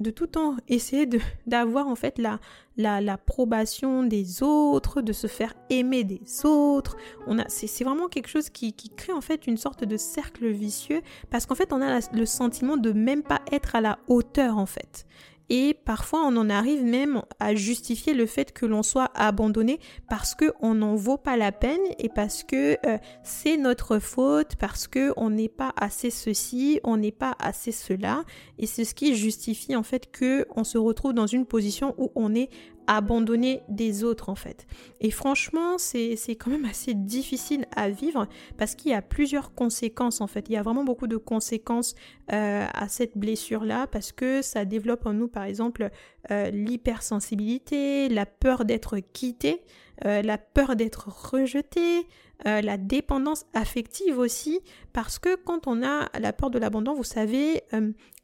de 0.00 0.10
tout 0.10 0.26
temps 0.26 0.56
essayer 0.68 1.06
d'avoir 1.46 1.88
en 1.88 1.96
fait 1.96 2.18
la 2.18 2.40
l'approbation 2.78 4.02
des 4.02 4.42
autres, 4.42 5.02
de 5.02 5.12
se 5.12 5.26
faire 5.26 5.52
aimer 5.68 6.04
des 6.04 6.22
autres. 6.44 6.96
On 7.26 7.38
a 7.38 7.44
c'est 7.48 7.84
vraiment 7.84 8.08
quelque 8.08 8.28
chose 8.28 8.48
qui, 8.48 8.72
qui, 8.72 8.88
crée 8.88 9.12
en 9.12 9.20
fait 9.20 9.46
une 9.46 9.58
sorte 9.58 9.84
de 9.84 9.96
cercle 9.98 10.48
vicieux 10.48 11.02
parce 11.30 11.44
qu'en 11.44 11.54
fait 11.54 11.72
on 11.72 11.82
a 11.82 12.00
le 12.12 12.26
sentiment 12.26 12.78
de 12.78 12.92
même 12.92 13.22
pas 13.22 13.42
être 13.50 13.76
à 13.76 13.82
la 13.82 13.98
hauteur 14.08 14.56
en 14.56 14.66
fait 14.66 15.06
et 15.48 15.74
parfois 15.74 16.20
on 16.26 16.36
en 16.36 16.50
arrive 16.50 16.84
même 16.84 17.22
à 17.40 17.54
justifier 17.54 18.14
le 18.14 18.26
fait 18.26 18.52
que 18.52 18.66
l'on 18.66 18.82
soit 18.82 19.10
abandonné 19.14 19.80
parce 20.08 20.34
que 20.34 20.52
on 20.60 20.74
n'en 20.74 20.94
vaut 20.94 21.16
pas 21.16 21.36
la 21.36 21.52
peine 21.52 21.80
et 21.98 22.08
parce 22.08 22.42
que 22.42 22.78
euh, 22.86 22.98
c'est 23.22 23.56
notre 23.56 23.98
faute 23.98 24.56
parce 24.56 24.88
que 24.88 25.12
on 25.16 25.30
n'est 25.30 25.48
pas 25.48 25.72
assez 25.76 26.10
ceci, 26.10 26.80
on 26.84 26.96
n'est 26.96 27.12
pas 27.12 27.34
assez 27.38 27.72
cela. 27.72 28.24
Et 28.58 28.66
c'est 28.66 28.84
ce 28.84 28.94
qui 28.94 29.14
justifie 29.14 29.76
en 29.76 29.82
fait 29.82 30.10
que 30.10 30.46
on 30.54 30.64
se 30.64 30.78
retrouve 30.78 31.12
dans 31.12 31.26
une 31.26 31.46
position 31.46 31.94
où 31.98 32.10
on 32.14 32.34
est 32.34 32.50
abandonner 32.96 33.62
des 33.68 34.04
autres 34.04 34.28
en 34.28 34.34
fait. 34.34 34.66
Et 35.00 35.10
franchement, 35.10 35.78
c'est 35.78 36.16
quand 36.38 36.50
même 36.50 36.66
assez 36.66 36.94
difficile 36.94 37.66
à 37.74 37.88
vivre 37.88 38.26
parce 38.58 38.74
qu'il 38.74 38.90
y 38.90 38.94
a 38.94 39.02
plusieurs 39.02 39.54
conséquences 39.54 40.20
en 40.20 40.26
fait. 40.26 40.48
Il 40.48 40.52
y 40.52 40.56
a 40.56 40.62
vraiment 40.62 40.84
beaucoup 40.84 41.06
de 41.06 41.16
conséquences 41.16 41.94
euh, 42.32 42.66
à 42.72 42.88
cette 42.88 43.16
blessure-là 43.16 43.86
parce 43.86 44.12
que 44.12 44.42
ça 44.42 44.64
développe 44.64 45.06
en 45.06 45.14
nous 45.14 45.28
par 45.28 45.44
exemple 45.44 45.90
euh, 46.30 46.50
l'hypersensibilité, 46.50 48.08
la 48.08 48.26
peur 48.26 48.64
d'être 48.64 48.98
quitté, 48.98 49.62
euh, 50.04 50.20
la 50.20 50.36
peur 50.36 50.76
d'être 50.76 51.08
rejeté, 51.08 52.06
la 52.44 52.76
dépendance 52.76 53.46
affective 53.54 54.18
aussi, 54.18 54.60
parce 54.92 55.18
que 55.18 55.36
quand 55.36 55.66
on 55.66 55.82
a 55.82 56.08
la 56.18 56.32
peur 56.32 56.50
de 56.50 56.58
l'abandon, 56.58 56.94
vous 56.94 57.04
savez, 57.04 57.62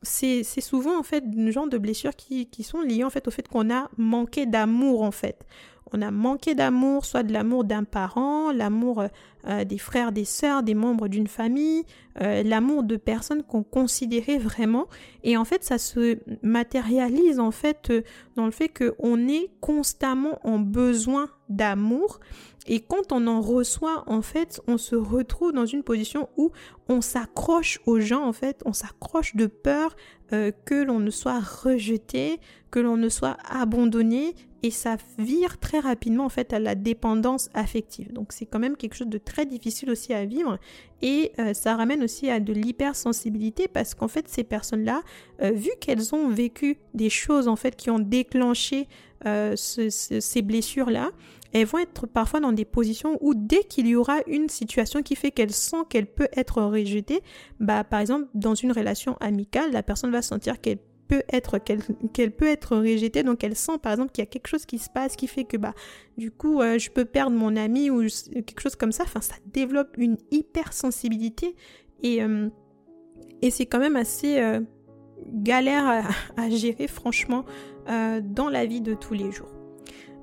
c'est 0.03 0.43
souvent 0.61 0.99
en 0.99 1.03
fait 1.03 1.25
une 1.25 1.51
genre 1.51 1.69
de 1.69 1.79
blessures 1.79 2.17
qui, 2.17 2.47
qui 2.47 2.63
sont 2.63 2.81
liées 2.81 3.05
en 3.05 3.11
fait 3.11 3.29
au 3.29 3.31
fait 3.31 3.47
qu'on 3.47 3.71
a 3.71 3.89
manqué 3.97 4.47
d'amour 4.47 5.03
en 5.03 5.13
fait. 5.13 5.47
On 5.93 6.03
a 6.03 6.11
manqué 6.11 6.55
d'amour, 6.55 7.05
soit 7.05 7.23
de 7.23 7.33
l'amour 7.33 7.65
d'un 7.65 7.85
parent, 7.85 8.53
l'amour 8.53 9.05
euh, 9.47 9.65
des 9.65 9.79
frères, 9.79 10.13
des 10.13 10.25
sœurs, 10.25 10.63
des 10.63 10.75
membres 10.75 11.09
d'une 11.09 11.29
famille, 11.29 11.85
euh, 12.21 12.43
l'amour 12.43 12.83
de 12.83 12.97
personnes 12.97 13.43
qu'on 13.43 13.63
considérait 13.63 14.39
vraiment. 14.39 14.87
Et 15.25 15.37
en 15.37 15.45
fait, 15.45 15.65
ça 15.65 15.79
se 15.79 16.19
matérialise 16.43 17.41
en 17.41 17.51
fait 17.51 17.91
euh, 17.91 18.03
dans 18.37 18.45
le 18.45 18.51
fait 18.51 18.69
qu'on 18.69 19.29
est 19.29 19.51
constamment 19.61 20.39
en 20.45 20.59
besoin 20.59 21.31
d'amour. 21.49 22.21
Et 22.67 22.81
quand 22.81 23.13
on 23.13 23.27
en 23.27 23.41
reçoit, 23.41 24.05
en 24.07 24.21
fait, 24.21 24.61
on 24.67 24.77
se 24.77 24.95
retrouve 24.95 25.53
dans 25.53 25.65
une 25.65 25.83
position 25.83 26.29
où 26.37 26.53
on 26.89 27.01
s'accroche 27.01 27.81
aux 27.87 27.99
gens, 27.99 28.25
en 28.25 28.35
fait, 28.35 28.63
on 28.67 28.75
s'accroche 28.75 29.35
de 29.37 29.47
peur 29.47 29.97
euh, 30.35 30.53
que 30.67 30.75
l'on 30.75 31.01
ne 31.01 31.11
soit 31.11 31.41
rejeté, 31.41 32.39
que 32.71 32.79
l'on 32.79 32.99
ne 32.99 33.09
soit 33.09 33.39
abandonné, 33.49 34.35
et 34.63 34.71
ça 34.71 34.97
vire 35.19 35.59
très 35.59 35.79
rapidement, 35.79 36.27
en 36.27 36.29
fait, 36.29 36.53
à 36.53 36.59
la 36.59 36.75
dépendance 36.75 37.49
affective. 37.55 38.13
Donc 38.13 38.33
c'est 38.33 38.45
quand 38.45 38.59
même 38.59 38.77
quelque 38.77 38.95
chose 38.95 39.09
de 39.09 39.19
très 39.19 39.47
difficile 39.47 39.91
aussi 39.91 40.13
à 40.13 40.27
vivre, 40.27 40.59
et 41.01 41.33
euh, 41.39 41.55
ça 41.55 41.77
ramène 41.77 42.03
aussi 42.03 42.29
à 42.29 42.41
de 42.41 42.53
l'hypersensibilité, 42.53 43.69
parce 43.69 43.95
qu'en 43.95 44.09
fait, 44.09 44.29
ces 44.29 44.45
personnes-là, 44.45 45.03
euh, 45.41 45.53
vu 45.53 45.71
qu'elles 45.81 46.15
ont 46.15 46.29
vécu 46.29 46.77
des 46.93 47.09
choses, 47.09 47.49
en 47.49 47.57
fait, 47.57 47.77
qui 47.77 47.89
ont 47.89 48.01
déclenché 48.01 48.89
ces 49.57 50.43
blessures-là, 50.43 51.11
elles 51.53 51.67
vont 51.67 51.79
être 51.79 52.07
parfois 52.07 52.41
dans 52.41 52.53
des 52.53 52.65
positions 52.65 53.17
où 53.21 53.35
dès 53.35 53.65
qu'il 53.65 53.87
y 53.87 53.97
aura 53.97 54.19
une 54.27 54.49
situation 54.49 55.03
qui 55.03 55.17
fait 55.17 55.31
qu'elle 55.31 55.53
sent 55.53 55.79
qu'elle 55.89 56.07
peut 56.07 56.29
être 56.37 56.63
rejetée, 56.63 57.23
bah 57.59 57.85
par 57.85 58.01
exemple 58.01 58.27
dans 58.35 58.55
une 58.55 58.73
relation 58.73 59.17
amicale, 59.21 59.73
la 59.73 59.83
personne 59.83 60.11
va 60.11 60.23
sentir 60.23 60.61
qu'elle 60.61 60.79
peut 61.09 61.23
être 61.33 61.59
qu'elle 62.13 62.31
peut 62.31 62.47
être 62.47 62.77
rejetée. 62.77 63.23
Donc 63.23 63.43
elle 63.43 63.57
sent 63.57 63.79
par 63.83 63.93
exemple 63.93 64.13
qu'il 64.13 64.23
y 64.23 64.27
a 64.27 64.31
quelque 64.31 64.47
chose 64.47 64.67
qui 64.67 64.79
se 64.79 64.91
passe 64.91 65.17
qui 65.17 65.27
fait 65.27 65.45
que 65.45 65.57
bah 65.57 65.75
du 66.19 66.31
coup 66.31 66.61
euh, 66.61 66.79
je 66.79 66.91
peux 66.91 67.07
perdre 67.07 67.37
mon 67.37 67.57
ami 67.57 67.91
ou 67.91 68.03
quelque 68.03 68.61
chose 68.61 68.77
comme 68.77 68.93
ça. 68.93 69.05
Enfin 69.05 69.23
ça 69.23 69.37
développe 69.47 69.97
une 69.97 70.19
hypersensibilité 70.31 71.57
et 72.03 72.23
euh, 72.23 72.49
et 73.41 73.51
c'est 73.51 73.67
quand 73.67 73.79
même 73.79 73.97
assez 73.97 74.39
euh, 74.39 74.61
galère 75.27 76.05
à, 76.37 76.51
gérer 76.51 76.87
franchement 76.87 77.45
dans 77.89 78.49
la 78.49 78.67
vie 78.67 78.81
de 78.81 78.95
tous 78.95 79.15
les 79.15 79.33
jours 79.33 79.49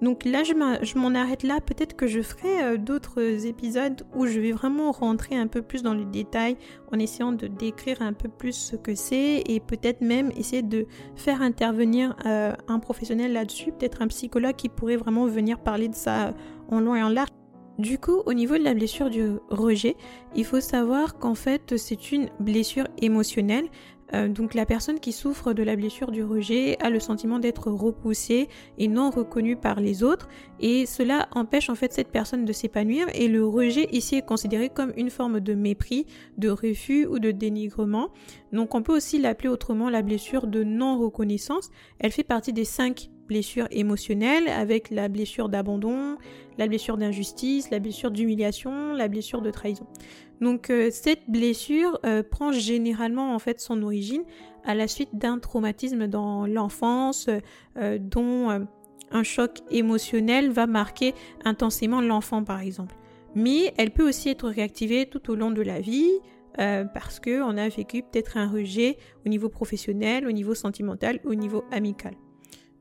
donc 0.02 0.26
là, 0.26 0.44
je 0.44 0.98
m'en 0.98 1.16
arrête 1.16 1.44
là. 1.44 1.62
Peut-être 1.62 1.96
que 1.96 2.08
je 2.08 2.22
ferai 2.22 2.64
euh, 2.64 2.78
d'autres 2.78 3.46
épisodes 3.46 4.06
où 4.14 4.26
je 4.26 4.40
vais 4.40 4.52
vraiment 4.52 4.92
rentrer 4.92 5.36
un 5.36 5.48
peu 5.48 5.62
plus 5.62 5.84
dans 5.84 5.94
le 5.94 6.06
détail 6.06 6.58
en 6.92 7.00
essayant 7.00 7.32
de 7.32 7.48
décrire 7.48 8.02
un 8.02 8.14
peu 8.14 8.28
plus 8.28 8.54
ce 8.54 8.76
que 8.76 8.94
c'est 8.94 9.44
et 9.48 9.60
peut-être 9.60 10.02
même 10.02 10.32
essayer 10.38 10.62
de 10.62 10.86
faire 11.16 11.42
intervenir 11.42 12.16
euh, 12.26 12.54
un 12.68 12.80
professionnel 12.80 13.34
là-dessus, 13.34 13.72
peut-être 13.72 14.02
un 14.02 14.08
psychologue 14.08 14.56
qui 14.56 14.70
pourrait 14.70 14.98
vraiment 14.98 15.26
venir 15.26 15.60
parler 15.60 15.88
de 15.88 15.96
ça 15.96 16.34
en 16.70 16.82
long 16.82 16.96
et 16.96 17.04
en 17.04 17.10
large. 17.10 17.30
Du 17.78 17.98
coup, 17.98 18.22
au 18.26 18.34
niveau 18.34 18.58
de 18.58 18.64
la 18.64 18.74
blessure 18.74 19.10
du 19.10 19.32
rejet, 19.50 19.98
il 20.34 20.46
faut 20.46 20.62
savoir 20.62 21.18
qu'en 21.18 21.36
fait, 21.36 21.76
c'est 21.78 22.14
une 22.14 22.30
blessure 22.40 22.88
émotionnelle 23.02 23.68
euh, 24.14 24.28
donc 24.28 24.54
la 24.54 24.66
personne 24.66 25.00
qui 25.00 25.12
souffre 25.12 25.54
de 25.54 25.64
la 25.64 25.76
blessure 25.76 26.12
du 26.12 26.24
rejet 26.24 26.78
a 26.80 26.90
le 26.90 27.00
sentiment 27.00 27.40
d'être 27.40 27.72
repoussée 27.72 28.50
et 28.78 28.88
non 28.88 29.10
reconnue 29.10 29.56
par 29.56 29.80
les 29.80 30.04
autres 30.04 30.28
et 30.60 30.86
cela 30.86 31.28
empêche 31.32 31.70
en 31.70 31.76
fait 31.76 31.92
cette 31.92 32.12
personne 32.12 32.46
de 32.46 32.54
s'épanouir 32.54 33.08
et 33.14 33.28
le 33.28 33.46
rejet 33.46 33.90
ici 33.92 34.16
est 34.16 34.26
considéré 34.26 34.70
comme 34.70 34.94
une 34.96 35.10
forme 35.10 35.40
de 35.40 35.54
mépris, 35.54 36.06
de 36.38 36.50
refus 36.50 37.08
ou 37.08 37.20
de 37.20 37.32
dénigrement. 37.32 38.10
Donc 38.54 38.76
on 38.76 38.84
peut 38.84 38.96
aussi 38.96 39.20
l'appeler 39.20 39.50
autrement 39.50 39.90
la 39.90 40.02
blessure 40.02 40.48
de 40.48 40.64
non-reconnaissance. 40.64 41.70
Elle 42.00 42.12
fait 42.12 42.24
partie 42.24 42.54
des 42.54 42.66
cinq 42.66 43.10
blessures 43.28 43.68
émotionnelles 43.72 44.48
avec 44.48 44.90
la 44.90 45.08
blessure 45.08 45.50
d'abandon, 45.50 46.18
la 46.58 46.68
blessure 46.68 46.98
d'injustice, 46.98 47.70
la 47.70 47.80
blessure 47.80 48.12
d'humiliation, 48.12 48.94
la 48.94 49.08
blessure 49.08 49.42
de 49.42 49.52
trahison. 49.52 49.86
Donc 50.42 50.70
euh, 50.70 50.90
cette 50.92 51.30
blessure 51.30 52.00
euh, 52.06 52.24
prend 52.24 52.52
généralement 52.52 53.34
en 53.34 53.40
fait 53.40 53.60
son 53.60 53.82
origine 53.84 54.24
à 54.66 54.76
la 54.76 54.88
suite 54.88 55.10
d'un 55.14 55.40
traumatisme 55.40 56.08
dans 56.08 56.46
l'enfance 56.46 57.30
euh, 57.78 57.98
dont 58.00 58.68
un 59.12 59.24
choc 59.24 59.60
émotionnel 59.70 60.50
va 60.50 60.68
marquer 60.68 61.14
intensément 61.44 62.02
l'enfant 62.02 62.44
par 62.44 62.60
exemple. 62.60 62.96
Mais 63.36 63.74
elle 63.78 63.92
peut 63.92 64.08
aussi 64.08 64.30
être 64.30 64.50
réactivée 64.50 65.08
tout 65.08 65.30
au 65.30 65.36
long 65.36 65.52
de 65.52 65.62
la 65.62 65.82
vie 65.82 66.12
parce 66.58 67.20
qu'on 67.20 67.58
a 67.58 67.68
vécu 67.68 68.02
peut-être 68.02 68.38
un 68.38 68.50
rejet 68.50 68.98
au 69.26 69.30
niveau 69.30 69.50
professionnel, 69.50 70.26
au 70.26 70.32
niveau 70.32 70.56
sentimental, 70.56 71.20
au 71.26 71.36
niveau 71.36 71.66
amical. 71.70 72.16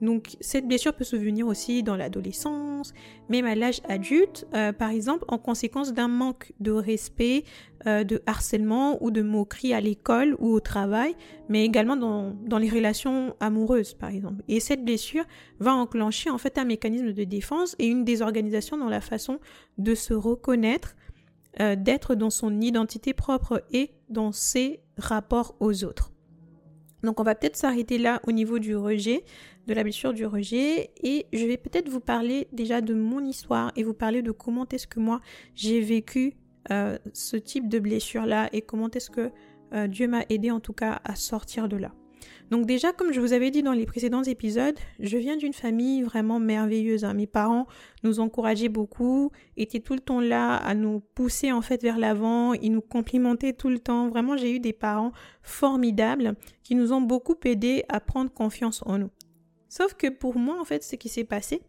Donc 0.01 0.37
cette 0.41 0.67
blessure 0.67 0.93
peut 0.93 1.05
se 1.05 1.17
venir 1.17 1.47
aussi 1.47 1.83
dans 1.83 1.97
l'adolescence, 1.97 2.93
même 3.29 3.47
à 3.47 3.55
l'âge 3.55 3.81
adulte, 3.89 4.47
euh, 4.55 4.73
par 4.73 4.91
exemple 4.91 5.25
en 5.29 5.39
conséquence 5.39 5.93
d'un 5.93 6.09
manque 6.09 6.53
de 6.61 6.73
respect, 6.73 7.45
euh, 7.87 8.05
de 8.05 8.23
harcèlement 8.27 9.03
ou 9.03 9.11
de 9.11 9.23
moquerie 9.23 9.73
à 9.73 9.81
l'école 9.81 10.37
ou 10.39 10.49
au 10.49 10.61
travail, 10.61 11.15
mais 11.49 11.65
également 11.65 11.97
dans, 11.97 12.59
les 12.59 12.69
relations 12.69 13.37
amoureuses 13.41 13.95
par 13.95 14.11
exemple. 14.11 14.43
Et 14.49 14.61
cette 14.61 14.85
blessure 14.85 15.25
va 15.61 15.75
enclencher 15.75 16.31
en 16.31 16.39
fait 16.39 16.59
un 16.59 16.65
mécanisme 16.65 17.13
de 17.13 17.25
défense 17.25 17.77
et 17.79 17.87
une 17.87 18.05
désorganisation 18.05 18.77
dans 18.77 18.89
la 18.89 19.01
façon 19.01 19.39
de 19.79 19.95
se 19.95 20.13
reconnaître, 20.13 20.97
euh, 21.61 21.77
d'être 21.77 22.15
dans 22.15 22.31
son 22.31 22.61
identité 22.61 23.15
propre 23.15 23.63
et 23.73 23.93
dans 24.09 24.33
ses 24.33 24.81
rapports 24.99 25.55
aux 25.61 25.85
autres. 25.85 26.11
Donc 27.05 27.21
on 27.21 27.23
va 27.23 27.35
peut-être 27.35 27.57
s'arrêter 27.57 27.99
là 27.99 28.21
au 28.27 28.33
niveau 28.33 28.59
du 28.59 28.75
rejet, 28.75 29.25
de 29.67 29.75
la 29.75 29.83
blessure 29.83 30.13
du 30.13 30.27
rejet, 30.27 30.91
et 31.03 31.27
je 31.33 31.47
vais 31.47 31.57
peut-être 31.57 31.89
vous 31.89 32.01
parler 32.01 32.49
déjà 32.53 32.81
de 32.81 32.95
mon 32.95 33.25
histoire 33.25 33.73
et 33.77 33.83
vous 33.83 33.95
parler 33.95 34.23
de 34.23 34.31
comment 34.31 34.67
est-ce 34.69 34.87
que 34.87 35.01
moi 35.01 35.21
j'ai 35.55 35.81
vécu 35.81 36.35
euh, 36.71 36.99
ce 37.13 37.37
type 37.37 37.69
de 37.69 37.79
blessure-là 37.79 38.49
et 38.53 38.63
comment 38.63 38.91
est-ce 38.91 39.11
que 39.11 39.31
euh, 39.75 39.87
Dieu 39.87 40.09
m'a 40.09 40.25
aidé 40.29 40.51
en 40.51 40.61
tout 40.61 40.73
cas 40.73 41.01
à 41.05 41.15
sortir 41.15 41.69
de 41.69 41.77
là. 41.77 41.93
Donc 42.51 42.67
déjà, 42.67 42.93
comme 42.93 43.13
je 43.13 43.21
vous 43.21 43.33
avais 43.33 43.51
dit 43.51 43.63
dans 43.63 43.73
les 43.73 43.87
précédents 43.87 44.23
épisodes, 44.23 44.79
je 45.01 45.17
viens 45.17 45.37
d'une 45.37 45.53
famille 45.53 46.03
vraiment 46.03 46.39
merveilleuse. 46.39 47.05
Hein. 47.05 47.15
Mes 47.15 47.27
parents 47.27 47.67
nous 48.03 48.21
encourageaient 48.21 48.69
beaucoup, 48.69 49.31
étaient 49.57 49.81
tout 49.81 49.95
le 49.95 50.01
temps 50.01 50.21
là 50.21 50.57
à 50.57 50.75
nous 50.75 51.01
pousser 51.15 51.53
en 51.53 51.63
fait 51.63 51.83
vers 51.83 51.99
l'avant, 51.99 52.53
ils 52.53 52.71
nous 52.71 52.83
complimentaient 52.83 53.55
tout 53.55 53.71
le 53.71 53.79
temps. 53.79 54.09
Vraiment, 54.09 54.37
j'ai 54.37 54.55
eu 54.55 54.61
des 54.61 54.73
parents 54.75 55.13
formidables 55.43 56.35
qui 56.63 56.75
nous 56.75 56.93
ont 56.93 57.01
beaucoup 57.01 57.37
aidés 57.45 57.85
à 57.89 58.01
prendre 58.01 58.31
confiance 58.31 58.83
en 58.87 58.99
nous. 58.99 59.11
Sauf 59.77 59.95
que 59.95 60.07
pour 60.07 60.39
moi, 60.39 60.61
en 60.61 60.65
fait, 60.65 60.85
ce 60.85 60.95
qui 60.95 61.09
s'est 61.09 61.25
passé, 61.25 61.61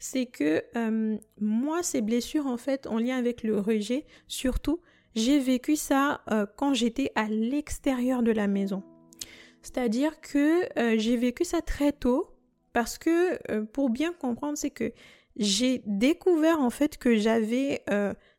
c'est 0.00 0.26
que 0.26 0.64
euh, 0.76 1.16
moi, 1.40 1.84
ces 1.84 2.00
blessures, 2.00 2.48
en 2.48 2.56
fait, 2.56 2.88
en 2.88 2.98
lien 2.98 3.16
avec 3.16 3.44
le 3.44 3.60
rejet, 3.60 4.06
surtout, 4.26 4.80
j'ai 5.14 5.38
vécu 5.38 5.76
ça 5.76 6.22
euh, 6.32 6.46
quand 6.56 6.74
j'étais 6.74 7.12
à 7.14 7.28
l'extérieur 7.28 8.24
de 8.24 8.32
la 8.32 8.48
maison. 8.48 8.82
C'est-à-dire 9.62 10.20
que 10.20 10.64
euh, 10.80 10.98
j'ai 10.98 11.16
vécu 11.16 11.44
ça 11.44 11.62
très 11.62 11.92
tôt 11.92 12.26
parce 12.72 12.98
que 12.98 13.62
pour 13.66 13.88
bien 13.88 14.12
comprendre, 14.12 14.58
c'est 14.58 14.70
que 14.70 14.92
j'ai 15.36 15.80
découvert 15.86 16.60
en 16.60 16.70
fait 16.70 16.98
que 16.98 17.14
j'avais 17.14 17.84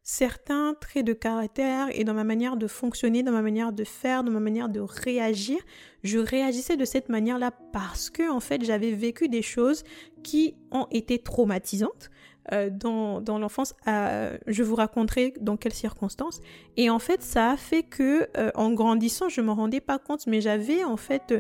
certains 0.05 0.75
traits 0.75 1.03
de 1.03 1.13
caractère 1.13 1.87
et 1.91 2.03
dans 2.03 2.13
ma 2.13 2.23
manière 2.23 2.57
de 2.57 2.67
fonctionner, 2.67 3.23
dans 3.23 3.31
ma 3.31 3.41
manière 3.41 3.73
de 3.73 3.83
faire, 3.83 4.23
dans 4.23 4.31
ma 4.31 4.39
manière 4.39 4.69
de 4.69 4.79
réagir, 4.79 5.57
je 6.03 6.19
réagissais 6.19 6.77
de 6.77 6.85
cette 6.85 7.09
manière-là 7.09 7.51
parce 7.73 8.11
que 8.11 8.31
en 8.31 8.39
fait 8.39 8.63
j'avais 8.63 8.91
vécu 8.91 9.27
des 9.29 9.41
choses 9.41 9.83
qui 10.23 10.55
ont 10.71 10.87
été 10.91 11.17
traumatisantes. 11.17 12.11
Euh, 12.51 12.69
dans, 12.69 13.21
dans 13.21 13.39
l'enfance, 13.39 13.73
euh, 13.87 14.37
je 14.45 14.61
vous 14.61 14.75
raconterai 14.75 15.33
dans 15.41 15.57
quelles 15.57 15.73
circonstances. 15.73 16.41
Et 16.77 16.91
en 16.91 16.99
fait, 16.99 17.23
ça 17.23 17.49
a 17.51 17.57
fait 17.57 17.81
que, 17.81 18.27
euh, 18.37 18.51
en 18.53 18.71
grandissant, 18.71 19.29
je 19.29 19.41
me 19.41 19.49
rendais 19.49 19.79
pas 19.79 19.97
compte, 19.97 20.27
mais 20.27 20.41
j'avais 20.41 20.83
en 20.83 20.97
fait 20.97 21.33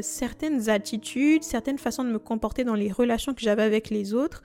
certaines 0.00 0.70
attitudes, 0.70 1.42
certaines 1.42 1.78
façons 1.78 2.04
de 2.04 2.10
me 2.10 2.18
comporter 2.18 2.64
dans 2.64 2.74
les 2.74 2.90
relations 2.90 3.34
que 3.34 3.40
j'avais 3.40 3.62
avec 3.62 3.90
les 3.90 4.14
autres, 4.14 4.42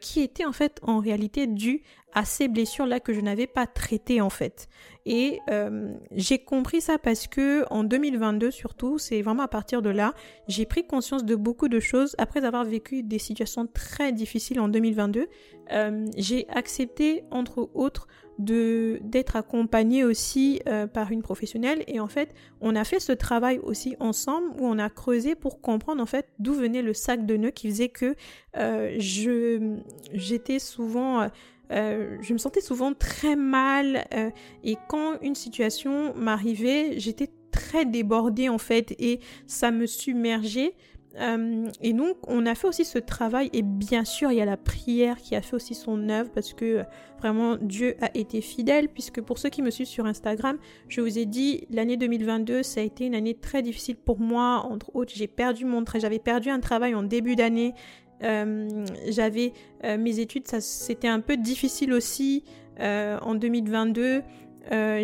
qui 0.00 0.20
étaient 0.22 0.44
en 0.44 0.52
fait 0.52 0.80
en 0.82 0.98
réalité 0.98 1.46
dues 1.46 1.82
à 2.12 2.24
ces 2.24 2.48
blessures-là 2.48 3.00
que 3.00 3.12
je 3.12 3.20
n'avais 3.20 3.46
pas 3.46 3.66
traitées 3.66 4.20
en 4.20 4.30
fait. 4.30 4.68
Et 5.06 5.40
euh, 5.50 5.94
j'ai 6.12 6.38
compris 6.38 6.80
ça 6.80 6.98
parce 6.98 7.26
que 7.26 7.64
en 7.70 7.84
2022 7.84 8.50
surtout, 8.50 8.98
c'est 8.98 9.22
vraiment 9.22 9.44
à 9.44 9.48
partir 9.48 9.82
de 9.82 9.90
là, 9.90 10.14
j'ai 10.48 10.66
pris 10.66 10.86
conscience 10.86 11.24
de 11.24 11.34
beaucoup 11.34 11.68
de 11.68 11.80
choses 11.80 12.14
après 12.18 12.44
avoir 12.44 12.64
vécu 12.64 13.02
des 13.02 13.18
situations 13.18 13.66
très 13.66 14.12
difficiles 14.12 14.60
en 14.60 14.68
2022. 14.68 15.28
Euh, 15.72 16.06
j'ai 16.16 16.48
accepté 16.48 17.24
entre 17.30 17.70
autres 17.74 18.08
d'être 18.38 19.36
accompagnée 19.36 20.04
aussi 20.04 20.60
euh, 20.68 20.86
par 20.86 21.10
une 21.10 21.22
professionnelle 21.22 21.82
et 21.88 21.98
en 21.98 22.06
fait 22.06 22.34
on 22.60 22.76
a 22.76 22.84
fait 22.84 23.00
ce 23.00 23.12
travail 23.12 23.58
aussi 23.62 23.96
ensemble 23.98 24.48
où 24.58 24.66
on 24.66 24.78
a 24.78 24.88
creusé 24.88 25.34
pour 25.34 25.60
comprendre 25.60 26.00
en 26.00 26.06
fait 26.06 26.28
d'où 26.38 26.54
venait 26.54 26.82
le 26.82 26.94
sac 26.94 27.26
de 27.26 27.36
nœuds 27.36 27.50
qui 27.50 27.68
faisait 27.68 27.88
que 27.88 28.14
je 28.54 29.78
j'étais 30.12 30.58
souvent 30.58 31.28
euh, 31.70 32.16
je 32.22 32.32
me 32.32 32.38
sentais 32.38 32.60
souvent 32.60 32.94
très 32.94 33.36
mal 33.36 34.06
euh, 34.14 34.30
et 34.64 34.76
quand 34.88 35.18
une 35.22 35.34
situation 35.34 36.14
m'arrivait, 36.14 36.98
j'étais 36.98 37.28
très 37.50 37.84
débordée 37.84 38.48
en 38.48 38.58
fait 38.58 38.94
et 38.98 39.20
ça 39.46 39.70
me 39.70 39.86
submergeait. 39.86 40.74
Euh, 41.16 41.66
et 41.80 41.94
donc 41.94 42.16
on 42.28 42.44
a 42.44 42.54
fait 42.54 42.68
aussi 42.68 42.84
ce 42.84 42.98
travail 42.98 43.48
et 43.54 43.62
bien 43.62 44.04
sûr 44.04 44.30
il 44.30 44.36
y 44.36 44.42
a 44.42 44.44
la 44.44 44.58
prière 44.58 45.16
qui 45.16 45.34
a 45.34 45.40
fait 45.40 45.56
aussi 45.56 45.74
son 45.74 46.10
œuvre 46.10 46.30
parce 46.30 46.52
que 46.52 46.84
vraiment 47.18 47.56
Dieu 47.56 47.96
a 48.02 48.10
été 48.14 48.42
fidèle 48.42 48.88
puisque 48.88 49.22
pour 49.22 49.38
ceux 49.38 49.48
qui 49.48 49.62
me 49.62 49.70
suivent 49.70 49.86
sur 49.86 50.04
Instagram, 50.04 50.58
je 50.88 51.00
vous 51.00 51.18
ai 51.18 51.24
dit 51.24 51.66
l'année 51.70 51.96
2022 51.96 52.62
ça 52.62 52.80
a 52.80 52.84
été 52.84 53.06
une 53.06 53.14
année 53.14 53.34
très 53.34 53.62
difficile 53.62 53.96
pour 53.96 54.20
moi 54.20 54.66
entre 54.70 54.94
autres 54.94 55.12
j'ai 55.14 55.26
perdu 55.26 55.64
mon 55.64 55.82
j'avais 55.98 56.18
perdu 56.18 56.50
un 56.50 56.60
travail 56.60 56.94
en 56.94 57.02
début 57.02 57.36
d'année 57.36 57.74
j'avais 58.20 59.52
mes 59.84 60.18
études, 60.18 60.46
c'était 60.48 61.08
un 61.08 61.20
peu 61.20 61.36
difficile 61.36 61.92
aussi 61.92 62.44
en 62.80 63.34
2022. 63.34 64.22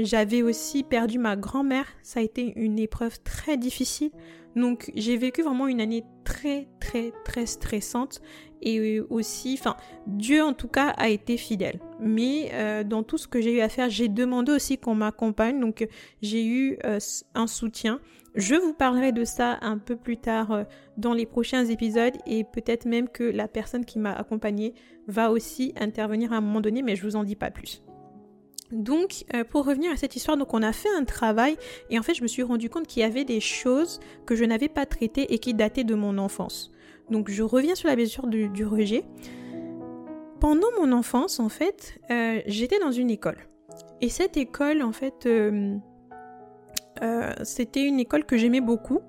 j'avais 0.02 0.42
aussi 0.42 0.82
perdu 0.82 1.18
ma 1.18 1.36
grand-mère, 1.36 1.86
ça 2.02 2.18
a 2.20 2.22
été 2.24 2.52
une 2.56 2.78
épreuve 2.78 3.20
très 3.22 3.56
difficile. 3.56 4.10
Donc 4.56 4.90
j'ai 4.94 5.16
vécu 5.16 5.42
vraiment 5.42 5.66
une 5.66 5.80
année 5.80 6.04
très 6.24 6.68
très 6.80 7.12
très 7.24 7.46
stressante 7.46 8.20
et 8.62 9.00
aussi, 9.00 9.56
enfin 9.58 9.76
Dieu 10.06 10.42
en 10.42 10.54
tout 10.54 10.68
cas 10.68 10.88
a 10.96 11.08
été 11.08 11.36
fidèle. 11.36 11.80
Mais 12.00 12.50
euh, 12.52 12.82
dans 12.82 13.02
tout 13.02 13.18
ce 13.18 13.28
que 13.28 13.40
j'ai 13.40 13.52
eu 13.52 13.60
à 13.60 13.68
faire, 13.68 13.90
j'ai 13.90 14.08
demandé 14.08 14.52
aussi 14.52 14.78
qu'on 14.78 14.94
m'accompagne, 14.94 15.60
donc 15.60 15.86
j'ai 16.22 16.44
eu 16.44 16.78
euh, 16.84 16.98
un 17.34 17.46
soutien. 17.46 18.00
Je 18.34 18.54
vous 18.56 18.72
parlerai 18.72 19.12
de 19.12 19.24
ça 19.24 19.58
un 19.60 19.78
peu 19.78 19.96
plus 19.96 20.16
tard 20.16 20.50
euh, 20.50 20.64
dans 20.96 21.12
les 21.12 21.26
prochains 21.26 21.66
épisodes 21.66 22.14
et 22.26 22.42
peut-être 22.42 22.86
même 22.86 23.08
que 23.08 23.22
la 23.22 23.48
personne 23.48 23.84
qui 23.84 23.98
m'a 23.98 24.12
accompagnée 24.12 24.74
va 25.06 25.30
aussi 25.30 25.72
intervenir 25.78 26.32
à 26.32 26.36
un 26.36 26.40
moment 26.40 26.60
donné, 26.60 26.82
mais 26.82 26.96
je 26.96 27.02
vous 27.04 27.16
en 27.16 27.24
dis 27.24 27.36
pas 27.36 27.50
plus. 27.50 27.82
Donc, 28.74 29.24
euh, 29.34 29.44
pour 29.44 29.64
revenir 29.64 29.92
à 29.92 29.96
cette 29.96 30.16
histoire, 30.16 30.36
donc 30.36 30.52
on 30.52 30.62
a 30.62 30.72
fait 30.72 30.88
un 30.98 31.04
travail 31.04 31.56
et 31.90 31.98
en 31.98 32.02
fait, 32.02 32.14
je 32.14 32.22
me 32.22 32.26
suis 32.26 32.42
rendu 32.42 32.68
compte 32.68 32.88
qu'il 32.88 33.02
y 33.02 33.04
avait 33.04 33.24
des 33.24 33.38
choses 33.40 34.00
que 34.26 34.34
je 34.34 34.44
n'avais 34.44 34.68
pas 34.68 34.84
traitées 34.84 35.32
et 35.32 35.38
qui 35.38 35.54
dataient 35.54 35.84
de 35.84 35.94
mon 35.94 36.18
enfance. 36.18 36.72
Donc, 37.08 37.30
je 37.30 37.44
reviens 37.44 37.76
sur 37.76 37.88
la 37.88 37.94
blessure 37.94 38.26
du, 38.26 38.64
rejet. 38.64 39.04
Pendant 40.40 40.66
mon 40.80 40.90
enfance, 40.90 41.38
en 41.38 41.48
fait, 41.48 42.00
euh, 42.10 42.40
j'étais 42.46 42.80
dans 42.80 42.90
une 42.90 43.10
école. 43.10 43.38
Et 44.00 44.08
cette 44.08 44.36
école, 44.36 44.82
en 44.82 44.92
fait, 44.92 45.26
euh, 45.26 45.78
c'était 47.44 47.84
une 47.84 48.00
école 48.00 48.24
que 48.24 48.36
j'aimais 48.36 48.60
beaucoup. 48.60 49.00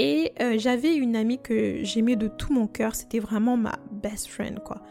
Et 0.00 0.32
j'avais 0.56 0.94
une 0.94 1.16
amie 1.16 1.40
que 1.42 1.82
j'aimais 1.82 2.14
de 2.14 2.28
tout 2.28 2.52
mon 2.52 2.68
cœur. 2.68 2.94
C'était 2.94 3.18
vraiment 3.18 3.56
ma 3.56 3.78
best 3.90 4.28
friend, 4.28 4.60
quoi. 4.60 4.82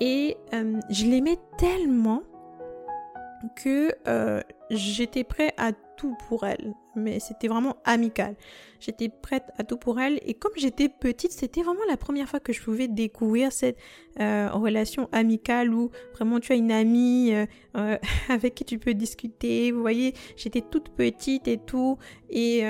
Et 0.00 0.36
je 0.52 1.06
l'aimais 1.06 1.38
tellement 1.56 2.22
que 3.56 3.92
euh, 4.06 4.40
j'étais 4.70 5.24
prêt 5.24 5.52
à 5.56 5.72
tout 5.72 6.16
pour 6.28 6.46
elle, 6.46 6.74
mais 6.94 7.20
c'était 7.20 7.48
vraiment 7.48 7.76
amical. 7.84 8.36
J'étais 8.78 9.08
prête 9.08 9.44
à 9.58 9.64
tout 9.64 9.76
pour 9.76 10.00
elle 10.00 10.18
et 10.24 10.34
comme 10.34 10.52
j'étais 10.56 10.88
petite, 10.88 11.32
c'était 11.32 11.62
vraiment 11.62 11.84
la 11.88 11.96
première 11.96 12.28
fois 12.28 12.40
que 12.40 12.52
je 12.52 12.62
pouvais 12.62 12.88
découvrir 12.88 13.52
cette 13.52 13.76
euh, 14.20 14.48
relation 14.50 15.08
amicale 15.12 15.74
où 15.74 15.90
vraiment 16.14 16.40
tu 16.40 16.52
as 16.52 16.56
une 16.56 16.72
amie 16.72 17.32
euh, 17.32 17.96
avec 18.28 18.54
qui 18.54 18.64
tu 18.64 18.78
peux 18.78 18.94
discuter. 18.94 19.72
Vous 19.72 19.80
voyez, 19.80 20.14
j'étais 20.36 20.62
toute 20.62 20.90
petite 20.90 21.48
et 21.48 21.58
tout 21.58 21.98
et 22.28 22.64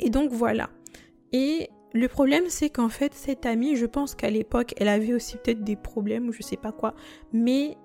et 0.00 0.08
donc 0.08 0.30
voilà. 0.32 0.70
Et 1.32 1.68
le 1.94 2.08
problème, 2.08 2.44
c'est 2.48 2.70
qu'en 2.70 2.88
fait, 2.88 3.12
cette 3.14 3.44
amie, 3.44 3.76
je 3.76 3.86
pense 3.86 4.14
qu'à 4.14 4.30
l'époque, 4.30 4.74
elle 4.78 4.88
avait 4.88 5.12
aussi 5.12 5.36
peut-être 5.36 5.62
des 5.62 5.76
problèmes 5.76 6.28
ou 6.28 6.32
je 6.32 6.42
sais 6.42 6.56
pas 6.56 6.72
quoi, 6.72 6.94
mais 7.32 7.76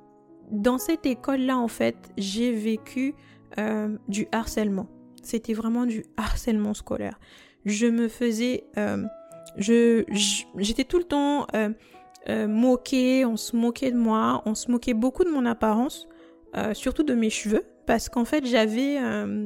dans 0.49 0.77
cette 0.77 1.05
école-là, 1.05 1.57
en 1.57 1.67
fait, 1.67 1.95
j'ai 2.17 2.53
vécu 2.53 3.15
euh, 3.57 3.97
du 4.07 4.27
harcèlement. 4.31 4.87
C'était 5.23 5.53
vraiment 5.53 5.85
du 5.85 6.05
harcèlement 6.15 6.73
scolaire. 6.73 7.19
Je 7.65 7.87
me 7.87 8.07
faisais... 8.07 8.65
Euh, 8.77 9.03
je, 9.57 10.03
j'étais 10.57 10.83
tout 10.83 10.97
le 10.97 11.03
temps 11.03 11.47
euh, 11.55 12.47
moquée, 12.47 13.25
on 13.25 13.37
se 13.37 13.55
moquait 13.55 13.91
de 13.91 13.97
moi, 13.97 14.41
on 14.45 14.53
se 14.53 14.69
moquait 14.69 14.93
beaucoup 14.93 15.23
de 15.23 15.29
mon 15.29 15.45
apparence, 15.45 16.07
surtout 16.73 17.03
de 17.03 17.13
mes 17.13 17.29
cheveux, 17.29 17.63
parce 17.85 18.09
qu'en 18.09 18.25
fait, 18.25 18.45
j'avais, 18.45 18.97
un, 18.97 19.45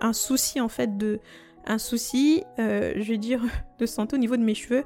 un 0.00 0.12
souci, 0.12 0.60
en 0.60 0.68
fait, 0.68 0.96
de... 0.96 1.20
Un 1.64 1.78
souci, 1.78 2.42
je 2.58 3.02
vais 3.02 3.18
dire, 3.18 3.42
de 3.78 3.86
santé 3.86 4.16
au 4.16 4.18
niveau 4.18 4.36
de 4.36 4.42
mes 4.42 4.54
cheveux. 4.54 4.84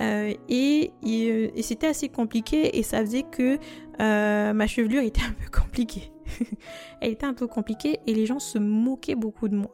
Euh, 0.00 0.32
et, 0.48 0.92
et, 1.02 1.62
c'était 1.62 1.86
assez 1.86 2.08
compliqué 2.08 2.78
et 2.78 2.82
ça 2.82 3.00
faisait 3.00 3.22
que 3.22 3.58
euh, 4.00 4.52
ma 4.52 4.66
chevelure 4.66 5.02
était 5.02 5.22
un 5.28 5.32
peu 5.32 5.50
compliquée. 5.50 6.12
Elle 7.00 7.12
était 7.12 7.26
un 7.26 7.34
peu 7.34 7.46
compliquée 7.46 8.00
et 8.06 8.14
les 8.14 8.26
gens 8.26 8.38
se 8.38 8.58
moquaient 8.58 9.14
beaucoup 9.14 9.48
de 9.48 9.56
moi. 9.56 9.72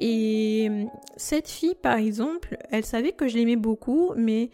Et 0.00 0.86
cette 1.16 1.48
fille, 1.48 1.74
par 1.74 1.96
exemple, 1.96 2.56
elle 2.70 2.84
savait 2.84 3.12
que 3.12 3.26
je 3.26 3.36
l'aimais 3.36 3.56
beaucoup, 3.56 4.12
mais 4.16 4.50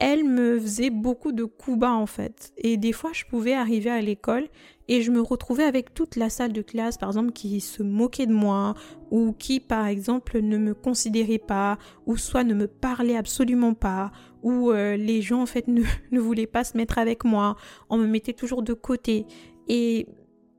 elle 0.00 0.24
me 0.24 0.58
faisait 0.58 0.90
beaucoup 0.90 1.32
de 1.32 1.44
coups 1.44 1.78
bas 1.78 1.92
en 1.92 2.06
fait. 2.06 2.52
Et 2.56 2.76
des 2.76 2.92
fois, 2.92 3.10
je 3.12 3.24
pouvais 3.24 3.54
arriver 3.54 3.90
à 3.90 4.00
l'école 4.00 4.48
et 4.88 5.02
je 5.02 5.10
me 5.10 5.20
retrouvais 5.20 5.64
avec 5.64 5.94
toute 5.94 6.16
la 6.16 6.28
salle 6.28 6.52
de 6.52 6.62
classe, 6.62 6.98
par 6.98 7.10
exemple, 7.10 7.32
qui 7.32 7.60
se 7.60 7.82
moquait 7.82 8.26
de 8.26 8.32
moi 8.32 8.74
ou 9.10 9.32
qui, 9.32 9.60
par 9.60 9.86
exemple, 9.86 10.40
ne 10.40 10.58
me 10.58 10.74
considérait 10.74 11.38
pas 11.38 11.78
ou 12.06 12.16
soit 12.16 12.44
ne 12.44 12.54
me 12.54 12.66
parlait 12.66 13.16
absolument 13.16 13.74
pas 13.74 14.10
ou 14.42 14.70
euh, 14.70 14.96
les 14.96 15.22
gens 15.22 15.42
en 15.42 15.46
fait 15.46 15.68
ne, 15.68 15.82
ne 16.10 16.20
voulaient 16.20 16.46
pas 16.46 16.64
se 16.64 16.76
mettre 16.76 16.98
avec 16.98 17.24
moi. 17.24 17.56
On 17.88 17.96
me 17.96 18.06
mettait 18.06 18.34
toujours 18.34 18.62
de 18.62 18.74
côté. 18.74 19.26
Et 19.68 20.06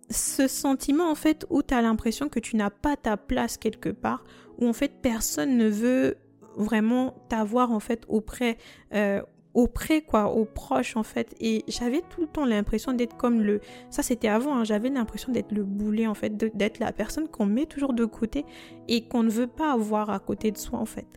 ce 0.09 0.47
sentiment 0.47 1.09
en 1.09 1.15
fait 1.15 1.45
où 1.49 1.61
tu 1.61 1.73
as 1.73 1.81
l'impression 1.81 2.29
que 2.29 2.39
tu 2.39 2.55
n'as 2.55 2.69
pas 2.69 2.95
ta 2.95 3.17
place 3.17 3.57
quelque 3.57 3.89
part, 3.89 4.23
où 4.57 4.67
en 4.67 4.73
fait 4.73 5.01
personne 5.01 5.57
ne 5.57 5.67
veut 5.67 6.15
vraiment 6.57 7.13
t'avoir 7.29 7.71
en 7.71 7.79
fait 7.79 8.03
auprès 8.07 8.57
euh, 8.93 9.21
auprès 9.55 10.01
quoi 10.01 10.31
aux 10.31 10.45
proches 10.45 10.95
en 10.97 11.03
fait. 11.03 11.33
Et 11.39 11.63
j'avais 11.67 12.01
tout 12.09 12.21
le 12.21 12.27
temps 12.27 12.45
l'impression 12.45 12.93
d'être 12.93 13.17
comme 13.17 13.41
le 13.41 13.61
ça 13.89 14.03
c'était 14.03 14.27
avant 14.27 14.57
hein, 14.57 14.63
j'avais 14.63 14.89
l'impression 14.89 15.31
d'être 15.31 15.51
le 15.51 15.63
boulet 15.63 16.05
en 16.05 16.13
fait 16.13 16.35
d'être 16.37 16.79
la 16.79 16.91
personne 16.91 17.27
qu'on 17.27 17.45
met 17.45 17.65
toujours 17.65 17.93
de 17.93 18.05
côté 18.05 18.45
et 18.87 19.07
qu'on 19.07 19.23
ne 19.23 19.29
veut 19.29 19.47
pas 19.47 19.71
avoir 19.71 20.09
à 20.09 20.19
côté 20.19 20.51
de 20.51 20.57
soi 20.57 20.77
en 20.77 20.85
fait. 20.85 21.07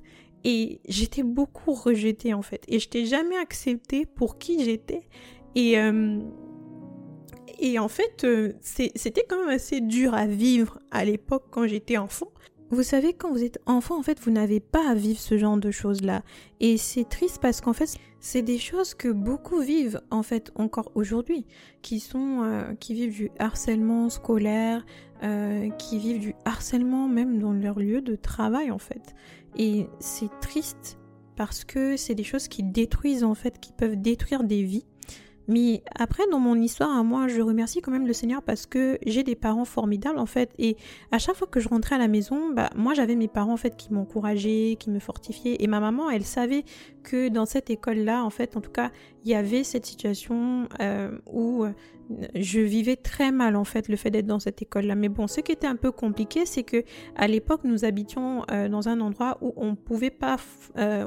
Et 0.45 0.81
j'étais 0.89 1.25
beaucoup 1.25 1.73
rejetée 1.73 2.33
en 2.33 2.43
fait. 2.43 2.63
Et 2.69 2.79
je 2.79 2.89
t'ai 2.89 3.05
jamais 3.07 3.37
acceptée 3.37 4.07
pour 4.07 4.39
qui 4.39 4.65
j'étais. 4.65 5.03
Et 5.57 5.79
euh, 5.79 6.21
et 7.59 7.79
en 7.81 7.89
fait 7.89 8.23
euh, 8.23 8.53
c'était 8.63 9.25
quand 9.29 9.41
même 9.41 9.49
assez 9.49 9.81
dur 9.81 10.15
à 10.15 10.27
vivre 10.27 10.79
à 10.93 11.05
l'époque 11.05 11.47
quand 11.51 11.67
j'étais 11.67 11.97
enfant 11.97 12.29
vous 12.71 12.83
savez, 12.83 13.15
quand 13.15 13.31
vous 13.31 13.43
êtes 13.43 13.59
enfant, 13.67 13.99
en 13.99 14.03
fait, 14.03 14.21
vous 14.21 14.31
n'avez 14.31 14.61
pas 14.61 14.91
à 14.91 14.95
vivre 14.95 15.19
ce 15.19 15.39
genre 15.39 15.57
de 15.57 15.71
choses-là. 15.71 16.23
Et 16.61 16.77
c'est 16.77 17.09
triste 17.09 17.39
parce 17.41 17.61
qu'en 17.61 17.73
fait, 17.73 17.97
c'est 18.21 18.43
des 18.43 18.59
choses 18.59 18.95
que 18.95 19.09
beaucoup 19.09 19.61
vivent, 19.61 20.01
en 20.11 20.23
fait, 20.23 20.53
encore 20.55 20.93
aujourd'hui, 20.95 21.47
qui 21.81 21.99
sont, 21.99 22.43
euh, 22.43 22.75
qui 22.75 22.93
vivent 22.93 23.15
du 23.15 23.31
harcèlement 23.39 24.11
scolaire, 24.11 24.85
euh, 25.23 25.71
qui 25.71 25.99
vivent 25.99 26.21
du 26.21 26.35
harcèlement 26.45 27.09
même 27.09 27.39
dans 27.39 27.53
leur 27.53 27.79
lieu 27.79 28.03
de 28.03 28.17
travail, 28.17 28.71
en 28.71 28.79
fait. 28.79 29.15
Et 29.57 29.87
c'est 29.99 30.31
triste 30.41 30.99
parce 31.37 31.65
que 31.65 31.97
c'est 31.97 32.15
des 32.15 32.25
choses 32.25 32.49
qui 32.49 32.63
détruisent, 32.63 33.25
en 33.25 33.35
fait, 33.35 33.61
qui 33.61 33.73
peuvent 33.73 33.97
détruire 33.97 34.45
des 34.45 34.63
vies. 34.63 34.85
Mais 35.49 35.83
après, 35.95 36.25
dans 36.31 36.39
mon 36.39 36.55
histoire 36.61 37.03
moi, 37.03 37.27
je 37.29 37.41
remercie 37.41 37.81
quand 37.81 37.91
même 37.91 38.07
le 38.07 38.13
Seigneur 38.13 38.43
parce 38.43 38.67
que 38.67 38.99
j'ai 39.07 39.23
des 39.23 39.35
parents 39.35 39.65
formidables 39.65 40.19
en 40.19 40.27
fait. 40.27 40.51
Et 40.59 40.77
à 41.11 41.19
chaque 41.19 41.37
fois 41.37 41.47
que 41.47 41.59
je 41.59 41.69
rentrais 41.69 41.97
à 41.97 41.99
la 41.99 42.09
maison, 42.09 42.51
bah, 42.53 42.71
moi 42.77 42.95
j'avais 42.95 43.17
mes 43.17 43.29
parents 43.29 43.55
en 43.55 43.57
fait 43.57 43.77
qui 43.77 43.93
m'encourageaient, 43.93 44.77
qui 44.79 44.91
me 44.91 44.99
fortifiaient. 44.99 45.57
Et 45.61 45.67
ma 45.67 45.81
maman, 45.81 46.11
elle 46.11 46.25
savait 46.25 46.65
que 47.03 47.29
dans 47.29 47.47
cette 47.47 47.71
école-là, 47.71 48.23
en 48.23 48.31
fait, 48.31 48.57
en 48.57 48.61
tout 48.61 48.71
cas, 48.71 48.91
il 49.29 49.33
y 49.33 49.35
avait 49.35 49.63
cette 49.63 49.85
situation 49.85 50.71
euh, 50.81 51.11
où 51.31 51.65
euh, 51.65 51.73
je 52.35 52.61
vivais 52.61 52.97
très 52.97 53.31
mal 53.31 53.57
en 53.57 53.65
fait 53.65 53.89
le 53.89 53.97
fait 53.97 54.11
d'être 54.11 54.25
dans 54.25 54.41
cette 54.41 54.63
école 54.63 54.87
là 54.87 54.95
mais 54.95 55.11
bon 55.11 55.27
ce 55.27 55.43
qui 55.43 55.53
était 55.53 55.67
un 55.67 55.77
peu 55.77 55.93
compliqué 55.93 56.47
c'est 56.47 56.63
que 56.63 56.83
à 57.15 57.29
l'époque 57.29 57.61
nous 57.65 57.85
habitions 57.85 58.45
euh, 58.51 58.71
dans 58.71 58.89
un 58.89 59.03
endroit 59.03 59.37
où 59.43 59.53
on 59.59 59.75
pouvait 59.75 60.09
pas 60.09 60.39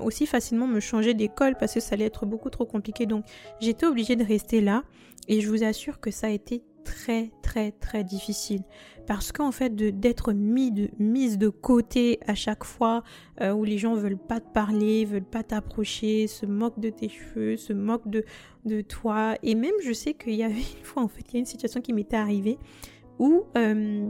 aussi 0.03 0.27
facilement 0.27 0.67
me 0.67 0.79
changer 0.79 1.15
d'école 1.15 1.55
parce 1.59 1.73
que 1.73 1.79
ça 1.79 1.95
allait 1.95 2.05
être 2.05 2.27
beaucoup 2.27 2.51
trop 2.51 2.65
compliqué. 2.65 3.07
Donc 3.07 3.25
j'étais 3.59 3.87
obligée 3.87 4.15
de 4.15 4.23
rester 4.23 4.61
là 4.61 4.83
et 5.27 5.41
je 5.41 5.49
vous 5.49 5.63
assure 5.63 5.99
que 5.99 6.11
ça 6.11 6.27
a 6.27 6.29
été 6.29 6.61
très 6.83 7.31
très 7.41 7.71
très 7.71 8.03
difficile. 8.03 8.61
Parce 9.07 9.31
qu'en 9.31 9.51
fait 9.51 9.75
d'être 9.75 10.31
mis 10.31 10.71
de, 10.71 10.89
mise 10.99 11.37
de 11.37 11.49
côté 11.49 12.19
à 12.27 12.35
chaque 12.35 12.63
fois 12.63 13.03
euh, 13.41 13.51
où 13.51 13.63
les 13.63 13.77
gens 13.77 13.95
veulent 13.95 14.17
pas 14.17 14.39
te 14.39 14.51
parler, 14.51 15.05
veulent 15.05 15.23
pas 15.23 15.43
t'approcher, 15.43 16.27
se 16.27 16.45
moquent 16.45 16.79
de 16.79 16.89
tes 16.89 17.09
cheveux, 17.09 17.57
se 17.57 17.73
moquent 17.73 18.09
de, 18.09 18.23
de 18.65 18.81
toi. 18.81 19.35
Et 19.43 19.55
même 19.55 19.73
je 19.83 19.91
sais 19.91 20.13
qu'il 20.13 20.35
y 20.35 20.43
avait 20.43 20.53
une 20.77 20.83
fois 20.83 21.03
en 21.03 21.07
fait 21.07 21.23
il 21.29 21.33
y 21.33 21.37
a 21.37 21.39
une 21.39 21.45
situation 21.45 21.81
qui 21.81 21.93
m'était 21.93 22.17
arrivée 22.17 22.57
où 23.19 23.45
euh, 23.57 24.09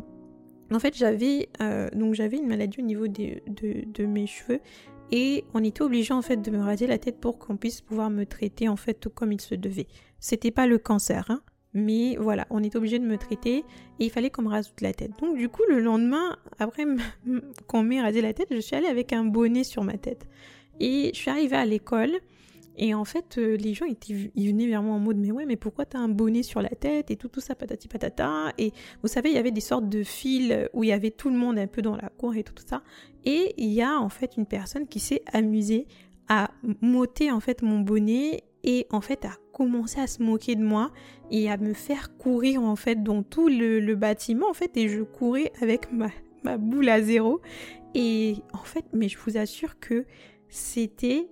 en 0.71 0.79
fait 0.79 0.95
j'avais 0.95 1.49
euh, 1.61 1.89
donc 1.93 2.13
j'avais 2.13 2.37
une 2.37 2.47
maladie 2.47 2.79
au 2.79 2.85
niveau 2.85 3.07
de, 3.07 3.41
de, 3.47 4.05
mes 4.05 4.27
cheveux 4.27 4.59
et 5.11 5.43
on 5.53 5.63
était 5.63 5.81
obligé 5.81 6.13
en 6.13 6.21
fait 6.21 6.37
de 6.37 6.51
me 6.51 6.59
raser 6.59 6.87
la 6.87 6.97
tête 6.97 7.19
pour 7.19 7.37
qu'on 7.37 7.57
puisse 7.57 7.81
pouvoir 7.81 8.09
me 8.09 8.25
traiter 8.25 8.69
en 8.69 8.77
fait 8.77 9.09
comme 9.09 9.31
il 9.31 9.41
se 9.41 9.55
devait. 9.55 9.87
C'était 10.19 10.51
pas 10.51 10.67
le 10.67 10.77
cancer, 10.77 11.25
hein, 11.29 11.41
mais 11.73 12.15
voilà, 12.17 12.45
on 12.49 12.61
est 12.63 12.75
obligé 12.75 12.99
de 12.99 13.05
me 13.05 13.17
traiter 13.17 13.63
et 13.99 14.05
il 14.05 14.09
fallait 14.09 14.29
qu'on 14.29 14.41
me 14.41 14.49
rase 14.49 14.69
toute 14.69 14.81
la 14.81 14.93
tête. 14.93 15.11
Donc 15.21 15.37
du 15.37 15.49
coup, 15.49 15.63
le 15.69 15.79
lendemain, 15.79 16.37
après 16.59 16.85
qu'on 17.67 17.83
m'ait 17.83 18.01
rasé 18.01 18.21
la 18.21 18.33
tête, 18.33 18.49
je 18.51 18.59
suis 18.59 18.75
allée 18.75 18.87
avec 18.87 19.13
un 19.13 19.23
bonnet 19.23 19.63
sur 19.63 19.83
ma 19.83 19.97
tête. 19.97 20.27
Et 20.79 21.11
je 21.13 21.19
suis 21.19 21.29
arrivée 21.29 21.55
à 21.55 21.65
l'école 21.65 22.19
et 22.77 22.93
en 22.93 23.05
fait, 23.05 23.37
euh, 23.37 23.57
les 23.57 23.73
gens 23.73 23.85
étaient, 23.85 24.31
ils 24.33 24.47
venaient 24.47 24.67
vers 24.67 24.81
moi 24.81 24.95
en 24.95 24.99
mode 24.99 25.17
mais 25.17 25.31
ouais, 25.31 25.45
mais 25.45 25.57
pourquoi 25.57 25.85
t'as 25.85 25.99
un 25.99 26.07
bonnet 26.07 26.41
sur 26.41 26.61
la 26.61 26.69
tête 26.69 27.11
et 27.11 27.15
tout, 27.15 27.27
tout 27.27 27.41
ça, 27.41 27.53
patati 27.53 27.87
patata. 27.87 28.53
Et 28.57 28.71
vous 29.01 29.07
savez, 29.07 29.29
il 29.29 29.35
y 29.35 29.39
avait 29.39 29.51
des 29.51 29.61
sortes 29.61 29.89
de 29.89 30.03
fils 30.03 30.53
où 30.73 30.83
il 30.83 30.87
y 30.87 30.93
avait 30.93 31.11
tout 31.11 31.29
le 31.29 31.35
monde 31.35 31.59
un 31.59 31.67
peu 31.67 31.81
dans 31.81 31.95
la 31.95 32.09
cour 32.09 32.35
et 32.35 32.43
tout, 32.43 32.53
tout 32.53 32.63
ça. 32.65 32.81
Et 33.25 33.53
il 33.57 33.69
y 33.69 33.81
a 33.81 33.99
en 33.99 34.09
fait 34.09 34.37
une 34.37 34.45
personne 34.45 34.87
qui 34.87 34.99
s'est 34.99 35.21
amusée 35.31 35.87
a 36.27 36.49
m'ôté 36.81 37.29
en 37.29 37.41
fait 37.41 37.61
mon 37.61 37.79
bonnet 37.79 38.43
et 38.63 38.87
en 38.89 39.01
fait 39.01 39.25
a 39.25 39.33
commencé 39.53 39.99
à 39.99 40.07
se 40.07 40.21
moquer 40.21 40.55
de 40.55 40.63
moi 40.63 40.91
et 41.29 41.49
à 41.49 41.57
me 41.57 41.73
faire 41.73 42.15
courir 42.17 42.61
en 42.61 42.75
fait 42.75 43.03
dans 43.03 43.23
tout 43.23 43.47
le, 43.47 43.95
bâtiment 43.95 44.49
en 44.49 44.53
fait 44.53 44.75
et 44.77 44.87
je 44.87 45.01
courais 45.01 45.51
avec 45.61 45.87
ma, 45.91 46.57
boule 46.57 46.89
à 46.89 47.01
zéro 47.01 47.41
et 47.93 48.35
en 48.53 48.63
fait 48.63 48.85
mais 48.93 49.09
je 49.09 49.17
vous 49.17 49.37
assure 49.37 49.79
que 49.79 50.05
c'était 50.47 51.27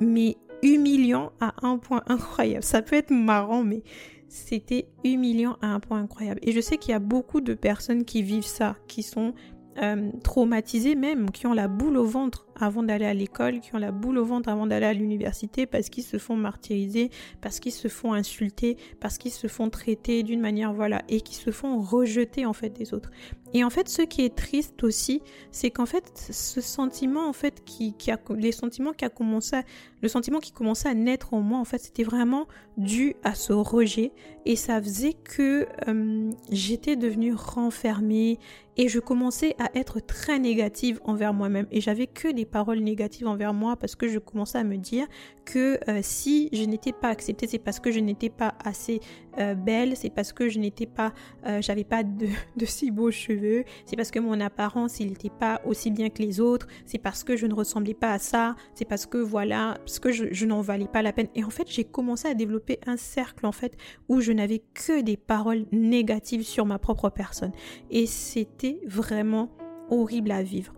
mais 0.00 0.36
humiliant 0.62 1.32
à 1.40 1.54
un 1.66 1.78
point 1.78 2.02
incroyable. 2.06 2.64
Ça 2.64 2.82
peut 2.82 2.96
être 2.96 3.10
marrant 3.10 3.64
mais 3.64 3.82
c'était 4.28 4.88
humiliant 5.04 5.56
à 5.60 5.68
un 5.68 5.80
point 5.80 6.00
incroyable. 6.00 6.40
Et 6.42 6.52
je 6.52 6.60
sais 6.60 6.76
qu'il 6.76 6.90
y 6.90 6.94
a 6.94 7.00
beaucoup 7.00 7.40
de 7.40 7.54
personnes 7.54 8.04
qui 8.04 8.22
vivent 8.22 8.46
ça, 8.46 8.76
qui 8.88 9.02
sont 9.02 9.34
euh, 9.82 10.10
traumatisés 10.22 10.94
même, 10.94 11.30
qui 11.30 11.46
ont 11.46 11.52
la 11.52 11.68
boule 11.68 11.96
au 11.96 12.04
ventre 12.04 12.46
avant 12.60 12.82
d'aller 12.82 13.06
à 13.06 13.14
l'école, 13.14 13.60
qui 13.60 13.74
ont 13.74 13.78
la 13.78 13.92
boule 13.92 14.18
au 14.18 14.24
ventre 14.24 14.48
avant 14.48 14.66
d'aller 14.66 14.86
à 14.86 14.92
l'université 14.92 15.66
parce 15.66 15.88
qu'ils 15.88 16.04
se 16.04 16.18
font 16.18 16.36
martyriser, 16.36 17.10
parce 17.40 17.60
qu'ils 17.60 17.72
se 17.72 17.88
font 17.88 18.12
insulter, 18.12 18.76
parce 19.00 19.18
qu'ils 19.18 19.32
se 19.32 19.46
font 19.46 19.70
traiter 19.70 20.22
d'une 20.22 20.40
manière 20.40 20.72
voilà 20.72 21.02
et 21.08 21.20
qui 21.20 21.34
se 21.34 21.50
font 21.50 21.80
rejeter 21.80 22.46
en 22.46 22.52
fait 22.52 22.70
des 22.70 22.94
autres. 22.94 23.10
Et 23.56 23.62
en 23.62 23.70
fait, 23.70 23.88
ce 23.88 24.02
qui 24.02 24.24
est 24.24 24.34
triste 24.34 24.82
aussi, 24.82 25.22
c'est 25.52 25.70
qu'en 25.70 25.86
fait, 25.86 26.10
ce 26.30 26.60
sentiment 26.60 27.28
en 27.28 27.32
fait 27.32 27.62
qui, 27.64 27.94
a 28.10 28.18
les 28.36 28.50
sentiments 28.50 28.92
qui 28.92 29.04
a 29.04 29.08
commencé, 29.08 29.58
le 30.02 30.08
sentiment 30.08 30.40
qui 30.40 30.50
commençait 30.50 30.88
à 30.88 30.94
naître 30.94 31.34
en 31.34 31.40
moi 31.40 31.60
en 31.60 31.64
fait, 31.64 31.78
c'était 31.78 32.02
vraiment 32.02 32.48
dû 32.76 33.14
à 33.22 33.34
ce 33.34 33.52
rejet 33.52 34.10
et 34.44 34.56
ça 34.56 34.82
faisait 34.82 35.12
que 35.12 35.66
euh, 35.88 36.30
j'étais 36.50 36.96
devenue 36.96 37.32
renfermée 37.32 38.40
et 38.76 38.88
je 38.88 38.98
commençais 38.98 39.54
à 39.60 39.70
être 39.78 40.00
très 40.00 40.40
négative 40.40 41.00
envers 41.04 41.32
moi-même 41.32 41.66
et 41.70 41.80
j'avais 41.80 42.08
que 42.08 42.32
des 42.32 42.43
paroles 42.44 42.80
négatives 42.80 43.26
envers 43.26 43.54
moi 43.54 43.76
parce 43.76 43.94
que 43.94 44.08
je 44.08 44.18
commençais 44.18 44.58
à 44.58 44.64
me 44.64 44.76
dire 44.76 45.06
que 45.44 45.78
euh, 45.88 46.00
si 46.02 46.48
je 46.52 46.64
n'étais 46.64 46.92
pas 46.92 47.08
acceptée 47.08 47.46
c'est 47.46 47.58
parce 47.58 47.80
que 47.80 47.90
je 47.90 48.00
n'étais 48.00 48.30
pas 48.30 48.54
assez 48.64 49.00
euh, 49.38 49.54
belle 49.54 49.96
c'est 49.96 50.10
parce 50.10 50.32
que 50.32 50.48
je 50.48 50.58
n'étais 50.58 50.86
pas 50.86 51.12
euh, 51.46 51.60
j'avais 51.60 51.84
pas 51.84 52.02
de, 52.02 52.26
si 52.64 52.90
beaux 52.90 53.10
cheveux 53.10 53.64
c'est 53.86 53.96
parce 53.96 54.10
que 54.10 54.18
mon 54.18 54.40
apparence 54.40 55.00
il 55.00 55.08
n'était 55.08 55.30
pas 55.30 55.60
aussi 55.64 55.90
bien 55.90 56.10
que 56.10 56.22
les 56.22 56.40
autres 56.40 56.66
c'est 56.86 56.98
parce 56.98 57.24
que 57.24 57.36
je 57.36 57.46
ne 57.46 57.54
ressemblais 57.54 57.94
pas 57.94 58.12
à 58.12 58.18
ça 58.18 58.56
c'est 58.74 58.84
parce 58.84 59.06
que 59.06 59.18
voilà 59.18 59.76
parce 59.78 59.98
que 59.98 60.12
je, 60.12 60.26
je 60.32 60.46
n'en 60.46 60.60
valais 60.60 60.88
pas 60.88 61.02
la 61.02 61.12
peine 61.12 61.28
et 61.34 61.44
en 61.44 61.50
fait 61.50 61.68
j'ai 61.70 61.84
commencé 61.84 62.28
à 62.28 62.34
développer 62.34 62.78
un 62.86 62.96
cercle 62.96 63.46
en 63.46 63.52
fait 63.52 63.76
où 64.08 64.20
je 64.20 64.32
n'avais 64.32 64.62
que 64.74 65.02
des 65.02 65.16
paroles 65.16 65.66
négatives 65.72 66.42
sur 66.42 66.66
ma 66.66 66.78
propre 66.78 67.10
personne 67.10 67.52
et 67.90 68.06
c'était 68.06 68.80
vraiment 68.86 69.50
horrible 69.90 70.32
à 70.32 70.42
vivre. 70.42 70.72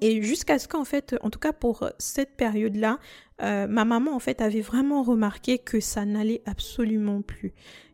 Et 0.00 0.22
jusqu'à 0.22 0.58
ce 0.58 0.68
qu'en 0.68 0.84
fait, 0.84 1.16
en 1.22 1.30
tout 1.30 1.38
cas 1.38 1.52
pour 1.52 1.88
cette 1.98 2.36
période-là, 2.36 2.98
euh, 3.42 3.66
ma 3.66 3.84
maman 3.84 4.14
en 4.14 4.18
fait 4.18 4.40
avait 4.40 4.60
vraiment 4.60 5.02
remarqué 5.02 5.58
que 5.58 5.80
ça 5.80 6.04
n'allait 6.04 6.42
absolument 6.46 7.22
plus. 7.22 7.52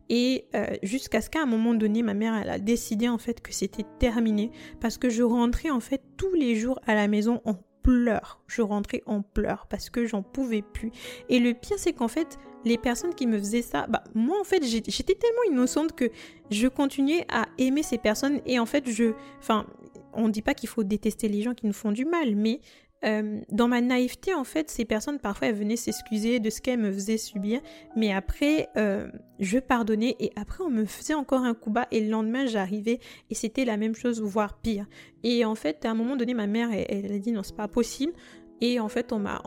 Et 0.08 0.46
euh, 0.54 0.66
jusqu'à 0.82 1.20
ce 1.20 1.30
qu'à 1.30 1.42
un 1.42 1.46
moment 1.46 1.74
donné, 1.74 2.02
ma 2.02 2.14
mère 2.14 2.34
elle 2.34 2.50
a 2.50 2.58
décidé 2.58 3.08
en 3.08 3.18
fait 3.18 3.40
que 3.40 3.52
c'était 3.52 3.86
terminé 3.98 4.50
parce 4.80 4.98
que 4.98 5.08
je 5.08 5.22
rentrais 5.22 5.70
en 5.70 5.80
fait 5.80 6.02
tous 6.16 6.34
les 6.34 6.56
jours 6.56 6.78
à 6.86 6.94
la 6.94 7.08
maison 7.08 7.40
en 7.44 7.54
pleurs. 7.82 8.40
Je 8.46 8.62
rentrais 8.62 9.02
en 9.06 9.22
pleurs 9.22 9.66
parce 9.68 9.90
que 9.90 10.06
j'en 10.06 10.22
pouvais 10.22 10.62
plus. 10.62 10.90
Et 11.28 11.38
le 11.38 11.54
pire 11.54 11.78
c'est 11.78 11.92
qu'en 11.92 12.08
fait, 12.08 12.38
les 12.64 12.78
personnes 12.78 13.14
qui 13.14 13.26
me 13.26 13.38
faisaient 13.38 13.62
ça, 13.62 13.86
bah 13.88 14.04
moi 14.14 14.38
en 14.40 14.44
fait 14.44 14.62
j'étais 14.64 15.14
tellement 15.14 15.42
innocente 15.50 15.94
que 15.94 16.10
je 16.50 16.68
continuais 16.68 17.26
à 17.30 17.46
aimer 17.58 17.82
ces 17.82 17.98
personnes 17.98 18.40
et 18.46 18.58
en 18.58 18.66
fait 18.66 18.90
je, 18.90 19.12
enfin 19.38 19.66
on 20.16 20.28
ne 20.28 20.32
dit 20.32 20.42
pas 20.42 20.54
qu'il 20.54 20.68
faut 20.68 20.84
détester 20.84 21.28
les 21.28 21.42
gens 21.42 21.54
qui 21.54 21.66
nous 21.66 21.72
font 21.72 21.92
du 21.92 22.04
mal, 22.04 22.34
mais 22.36 22.60
euh, 23.04 23.40
dans 23.50 23.68
ma 23.68 23.80
naïveté, 23.80 24.32
en 24.32 24.44
fait, 24.44 24.70
ces 24.70 24.84
personnes, 24.84 25.18
parfois, 25.18 25.48
elles 25.48 25.54
venaient 25.54 25.76
s'excuser 25.76 26.40
de 26.40 26.48
ce 26.48 26.60
qu'elles 26.60 26.78
me 26.78 26.90
faisaient 26.90 27.18
subir, 27.18 27.60
mais 27.96 28.12
après, 28.12 28.68
euh, 28.76 29.08
je 29.40 29.58
pardonnais 29.58 30.16
et 30.20 30.32
après, 30.36 30.64
on 30.64 30.70
me 30.70 30.86
faisait 30.86 31.14
encore 31.14 31.42
un 31.42 31.54
coup 31.54 31.70
bas 31.70 31.86
et 31.90 32.00
le 32.00 32.08
lendemain, 32.08 32.46
j'arrivais 32.46 33.00
et 33.28 33.34
c'était 33.34 33.66
la 33.66 33.76
même 33.76 33.94
chose, 33.94 34.22
voire 34.22 34.58
pire. 34.58 34.86
Et 35.22 35.44
en 35.44 35.54
fait, 35.54 35.84
à 35.84 35.90
un 35.90 35.94
moment 35.94 36.16
donné, 36.16 36.32
ma 36.32 36.46
mère, 36.46 36.70
elle, 36.72 37.04
elle 37.04 37.12
a 37.12 37.18
dit 37.18 37.32
non, 37.32 37.42
c'est 37.42 37.56
pas 37.56 37.68
possible. 37.68 38.12
Et 38.60 38.80
en 38.80 38.88
fait, 38.88 39.12
on 39.12 39.18
m'a, 39.18 39.42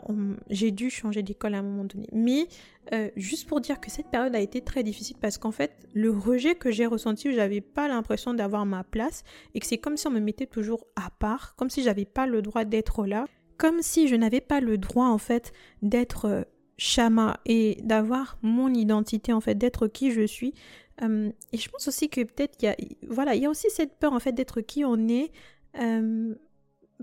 j'ai 0.50 0.70
dû 0.70 0.90
changer 0.90 1.22
d'école 1.22 1.54
à 1.54 1.58
un 1.58 1.62
moment 1.62 1.84
donné. 1.84 2.06
Mais 2.12 2.46
euh, 2.92 3.10
juste 3.16 3.48
pour 3.48 3.60
dire 3.60 3.80
que 3.80 3.90
cette 3.90 4.08
période 4.08 4.34
a 4.34 4.40
été 4.40 4.60
très 4.60 4.82
difficile 4.82 5.16
parce 5.20 5.38
qu'en 5.38 5.50
fait, 5.50 5.72
le 5.94 6.10
rejet 6.10 6.54
que 6.54 6.70
j'ai 6.70 6.86
ressenti, 6.86 7.32
j'avais 7.32 7.60
pas 7.60 7.88
l'impression 7.88 8.34
d'avoir 8.34 8.66
ma 8.66 8.84
place 8.84 9.24
et 9.54 9.60
que 9.60 9.66
c'est 9.66 9.78
comme 9.78 9.96
si 9.96 10.06
on 10.06 10.10
me 10.10 10.20
mettait 10.20 10.46
toujours 10.46 10.86
à 10.96 11.10
part, 11.10 11.54
comme 11.56 11.70
si 11.70 11.82
j'avais 11.82 12.04
pas 12.04 12.26
le 12.26 12.42
droit 12.42 12.64
d'être 12.64 13.06
là, 13.06 13.26
comme 13.56 13.82
si 13.82 14.08
je 14.08 14.16
n'avais 14.16 14.40
pas 14.40 14.60
le 14.60 14.78
droit 14.78 15.06
en 15.06 15.18
fait 15.18 15.52
d'être 15.82 16.24
euh, 16.26 16.42
Shama 16.76 17.40
et 17.44 17.78
d'avoir 17.82 18.38
mon 18.42 18.72
identité 18.72 19.32
en 19.32 19.40
fait, 19.40 19.56
d'être 19.56 19.88
qui 19.88 20.12
je 20.12 20.26
suis. 20.26 20.54
Et 21.00 21.56
je 21.56 21.68
pense 21.68 21.86
aussi 21.86 22.08
que 22.08 22.22
peut-être 22.22 22.60
y 22.60 22.66
a, 22.66 22.74
voilà, 23.06 23.36
il 23.36 23.42
y 23.42 23.46
a 23.46 23.50
aussi 23.50 23.70
cette 23.70 24.00
peur 24.00 24.12
en 24.12 24.18
fait 24.18 24.32
d'être 24.32 24.60
qui 24.60 24.84
on 24.84 25.06
est 25.06 25.30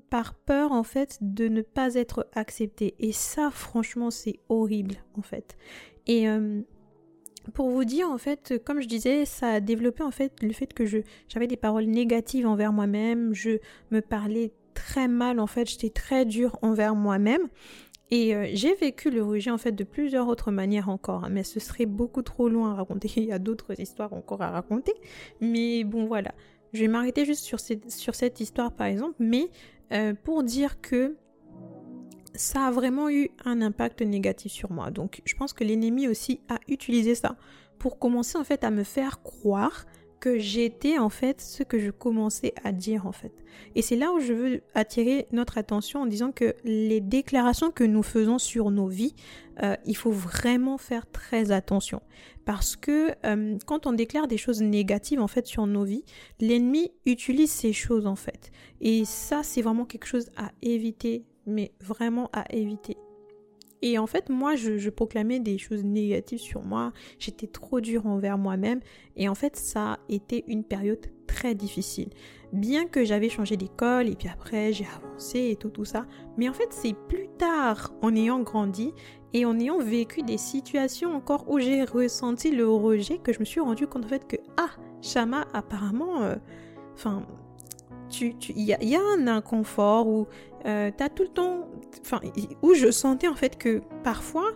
par 0.10 0.34
peur 0.34 0.72
en 0.72 0.84
fait 0.84 1.18
de 1.22 1.48
ne 1.48 1.62
pas 1.62 1.96
être 1.96 2.28
accepté. 2.34 2.96
Et 3.00 3.12
ça, 3.12 3.50
franchement, 3.52 4.12
c'est 4.12 4.40
horrible 4.50 4.96
en 5.18 5.22
fait. 5.22 5.58
Et 6.08 6.30
euh, 6.30 6.62
pour 7.54 7.70
vous 7.70 7.86
dire 7.86 8.10
en 8.10 8.18
fait, 8.18 8.62
comme 8.64 8.82
je 8.82 8.88
disais, 8.88 9.26
ça 9.26 9.50
a 9.50 9.60
développé 9.60 10.04
en 10.04 10.12
fait 10.12 10.34
le 10.42 10.54
fait 10.54 10.74
que 10.74 10.86
je 10.86 11.00
j'avais 11.28 11.48
des 11.48 11.58
paroles 11.58 11.86
négatives 11.86 12.48
envers 12.48 12.74
moi-même. 12.74 13.34
Je 13.34 13.58
me 13.92 14.02
parlais 14.02 14.52
très 14.74 15.08
mal 15.08 15.40
en 15.40 15.48
fait. 15.48 15.70
J'étais 15.70 15.90
très 15.90 16.26
dure 16.26 16.58
envers 16.62 16.96
moi-même. 16.96 17.48
Et 18.12 18.36
euh, 18.36 18.48
j'ai 18.54 18.76
vécu 18.76 19.10
le 19.10 19.24
rejet 19.24 19.50
en 19.50 19.58
fait 19.58 19.72
de 19.72 19.84
plusieurs 19.84 20.28
autres 20.28 20.52
manières 20.52 20.90
encore, 20.90 21.26
hein, 21.26 21.30
mais 21.32 21.44
ce 21.44 21.60
serait 21.60 21.88
beaucoup 21.88 22.22
trop 22.22 22.50
loin 22.50 22.72
à 22.72 22.76
raconter. 22.76 23.10
Il 23.18 23.26
y 23.26 23.32
a 23.32 23.40
d'autres 23.40 23.80
histoires 23.80 24.14
encore 24.14 24.42
à 24.42 24.52
raconter, 24.52 24.94
mais 25.42 25.84
bon 25.84 26.06
voilà. 26.06 26.32
Je 26.74 26.82
vais 26.82 26.88
m'arrêter 26.88 27.26
juste 27.26 27.44
sur 27.44 27.60
sur 27.60 28.16
cette 28.16 28.40
histoire 28.40 28.72
par 28.72 28.88
exemple, 28.88 29.16
mais 29.20 29.50
euh, 29.92 30.14
pour 30.14 30.44
dire 30.44 30.82
que 30.82 31.16
ça 32.34 32.68
a 32.68 32.72
vraiment 32.72 33.10
eu 33.10 33.30
un 33.46 33.62
impact 33.62 34.02
négatif 34.02 34.52
sur 34.52 34.72
moi. 34.72 34.92
Donc 34.92 35.22
je 35.26 35.36
pense 35.36 35.54
que 35.54 35.64
l'ennemi 35.64 36.08
aussi 36.08 36.42
a 36.50 36.60
utilisé 36.68 37.16
ça 37.16 37.38
pour 37.80 38.00
commencer 38.00 38.38
en 38.38 38.44
fait 38.44 38.64
à 38.64 38.72
me 38.72 38.84
faire 38.84 39.22
croire 39.22 39.86
que 40.26 40.40
j'étais 40.40 40.98
en 40.98 41.10
fait 41.10 41.40
ce 41.40 41.62
que 41.62 41.78
je 41.78 41.92
commençais 41.92 42.56
à 42.64 42.72
dire 42.72 43.06
en 43.06 43.12
fait. 43.12 43.32
Et 43.76 43.84
c'est 43.84 43.96
là 43.96 44.12
où 44.12 44.20
je 44.20 44.34
veux 44.34 44.62
attirer 44.74 45.28
notre 45.32 45.60
attention 45.60 46.02
en 46.02 46.08
disant 46.08 46.32
que 46.32 46.56
les 46.64 47.00
déclarations 47.00 47.70
que 47.70 47.84
nous 47.84 48.02
faisons 48.02 48.40
sur 48.40 48.72
nos 48.72 48.88
vies, 48.88 49.14
euh, 49.62 49.76
il 49.86 49.96
faut 49.96 50.10
vraiment 50.10 50.80
faire 50.80 51.06
très 51.12 51.52
attention. 51.52 52.02
Parce 52.44 52.76
que 52.76 53.12
euh, 53.24 53.60
quand 53.68 53.86
on 53.86 53.94
déclare 53.94 54.28
des 54.28 54.38
choses 54.38 54.64
négatives 54.64 55.22
en 55.22 55.28
fait 55.28 55.46
sur 55.46 55.68
nos 55.68 55.84
vies, 55.84 56.06
l'ennemi 56.40 56.92
utilise 57.06 57.52
ces 57.52 57.72
choses 57.72 58.08
en 58.08 58.16
fait. 58.16 58.52
Et 58.82 59.06
ça 59.06 59.44
c'est 59.44 59.62
vraiment 59.62 59.86
quelque 59.86 60.08
chose 60.08 60.32
à 60.38 60.50
éviter, 60.64 61.24
mais 61.46 61.72
vraiment 61.82 62.32
à 62.34 62.52
éviter. 62.52 62.98
Et 63.82 63.98
en 63.98 64.08
fait, 64.08 64.30
moi, 64.30 64.56
je, 64.56 64.90
proclamais 64.90 65.40
des 65.40 65.58
choses 65.58 65.84
négatives 65.84 66.40
sur 66.40 66.64
moi. 66.64 66.94
J'étais 67.20 67.48
trop 67.48 67.82
dure 67.82 68.08
envers 68.08 68.38
moi-même. 68.38 68.80
Et 69.16 69.28
en 69.30 69.36
fait, 69.36 69.56
ça 69.56 69.94
a 69.94 70.00
été 70.10 70.44
une 70.48 70.64
période 70.64 71.06
très 71.28 71.56
difficile. 71.56 72.10
Bien 72.54 72.86
que 72.88 73.04
j'avais 73.04 73.30
changé 73.30 73.58
d'école 73.58 74.08
et 74.08 74.16
puis 74.16 74.30
après 74.30 74.72
j'ai 74.72 74.86
avancé 74.96 75.50
et 75.50 75.56
tout 75.58 75.70
tout 75.70 75.84
ça. 75.84 76.06
Mais 76.38 76.48
en 76.48 76.54
fait, 76.54 76.70
c'est 76.70 76.96
plus 77.10 77.28
tard, 77.38 77.94
en 78.02 78.16
ayant 78.16 78.40
grandi 78.40 78.94
et 79.34 79.46
en 79.46 79.60
ayant 79.60 79.80
vécu 79.80 80.24
des 80.24 80.38
situations 80.38 81.14
encore 81.14 81.50
où 81.50 81.60
j'ai 81.60 81.84
ressenti 81.84 82.52
le 82.52 82.70
rejet, 82.70 83.18
que 83.18 83.34
je 83.34 83.40
me 83.40 83.46
suis 83.46 83.60
rendu 83.60 83.88
compte 83.88 84.06
en 84.06 84.08
fait 84.08 84.26
que 84.28 84.38
ah, 84.58 84.70
Shama 85.02 85.46
apparemment, 85.54 86.22
euh, 86.22 86.36
enfin, 86.94 87.26
tu, 88.10 88.36
il 88.50 88.64
y, 88.64 88.96
a 88.96 89.02
un 89.18 89.28
inconfort 89.28 90.08
où 90.08 90.28
euh, 90.66 90.92
tout 91.16 91.24
le 91.24 91.30
temps, 91.30 91.68
enfin, 92.02 92.22
où 92.62 92.74
je 92.74 92.92
sentais 92.92 93.28
en 93.28 93.36
fait 93.36 93.58
que 93.58 93.82
parfois 94.04 94.52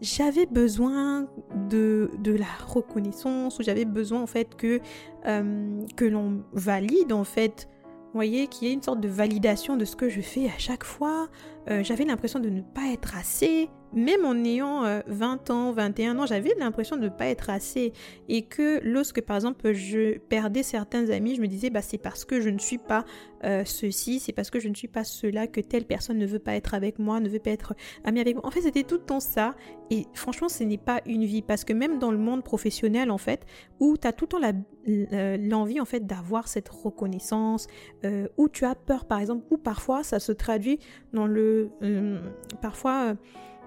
j'avais 0.00 0.46
besoin 0.46 1.26
de, 1.70 2.10
de 2.18 2.32
la 2.32 2.46
reconnaissance, 2.66 3.58
où 3.58 3.62
j'avais 3.62 3.84
besoin 3.84 4.22
en 4.22 4.26
fait 4.26 4.54
que, 4.54 4.80
euh, 5.26 5.80
que 5.96 6.04
l'on 6.04 6.42
valide 6.52 7.12
en 7.12 7.24
fait, 7.24 7.68
voyez, 8.14 8.46
qu'il 8.46 8.68
y 8.68 8.70
ait 8.70 8.74
une 8.74 8.82
sorte 8.82 9.00
de 9.00 9.08
validation 9.08 9.76
de 9.76 9.84
ce 9.84 9.96
que 9.96 10.08
je 10.08 10.20
fais 10.20 10.46
à 10.46 10.58
chaque 10.58 10.84
fois. 10.84 11.28
Euh, 11.70 11.82
j'avais 11.82 12.04
l'impression 12.04 12.40
de 12.40 12.50
ne 12.50 12.60
pas 12.60 12.92
être 12.92 13.16
assez 13.16 13.70
même 13.94 14.24
en 14.24 14.44
ayant 14.44 14.82
20 15.06 15.50
euh, 15.50 15.52
ans, 15.52 15.72
21 15.72 16.18
ans, 16.18 16.26
j'avais 16.26 16.52
l'impression 16.58 16.96
de 16.96 17.04
ne 17.04 17.08
pas 17.08 17.26
être 17.26 17.48
assez. 17.50 17.92
Et 18.28 18.42
que 18.42 18.80
lorsque, 18.82 19.20
par 19.20 19.36
exemple, 19.36 19.72
je 19.72 20.18
perdais 20.18 20.62
certains 20.62 21.10
amis, 21.10 21.36
je 21.36 21.40
me 21.40 21.46
disais, 21.46 21.70
bah, 21.70 21.82
c'est 21.82 21.98
parce 21.98 22.24
que 22.24 22.40
je 22.40 22.48
ne 22.48 22.58
suis 22.58 22.78
pas 22.78 23.04
euh, 23.44 23.62
ceci, 23.64 24.20
c'est 24.20 24.32
parce 24.32 24.50
que 24.50 24.58
je 24.58 24.68
ne 24.68 24.74
suis 24.74 24.88
pas 24.88 25.04
cela, 25.04 25.46
que 25.46 25.60
telle 25.60 25.84
personne 25.84 26.18
ne 26.18 26.26
veut 26.26 26.38
pas 26.38 26.54
être 26.54 26.74
avec 26.74 26.98
moi, 26.98 27.20
ne 27.20 27.28
veut 27.28 27.38
pas 27.38 27.50
être 27.50 27.74
amie 28.04 28.20
avec 28.20 28.34
moi. 28.34 28.46
En 28.46 28.50
fait, 28.50 28.62
c'était 28.62 28.82
tout 28.82 28.96
le 28.96 29.04
temps 29.04 29.20
ça. 29.20 29.54
Et 29.90 30.06
franchement, 30.14 30.48
ce 30.48 30.64
n'est 30.64 30.78
pas 30.78 31.00
une 31.06 31.24
vie. 31.24 31.42
Parce 31.42 31.64
que 31.64 31.72
même 31.72 31.98
dans 31.98 32.10
le 32.10 32.18
monde 32.18 32.42
professionnel, 32.42 33.10
en 33.10 33.18
fait, 33.18 33.46
où 33.78 33.96
tu 33.96 34.08
as 34.08 34.12
tout 34.12 34.26
le 34.26 34.28
temps 34.28 35.38
l'envie, 35.38 35.80
en 35.80 35.84
fait, 35.84 36.06
d'avoir 36.06 36.48
cette 36.48 36.68
reconnaissance, 36.68 37.68
où 38.36 38.48
tu 38.48 38.64
as 38.64 38.74
peur, 38.74 39.04
par 39.04 39.20
exemple, 39.20 39.44
ou 39.50 39.58
parfois, 39.58 40.02
ça 40.02 40.18
se 40.18 40.32
traduit 40.32 40.80
dans 41.12 41.26
le... 41.26 41.53
parfois 42.60 43.16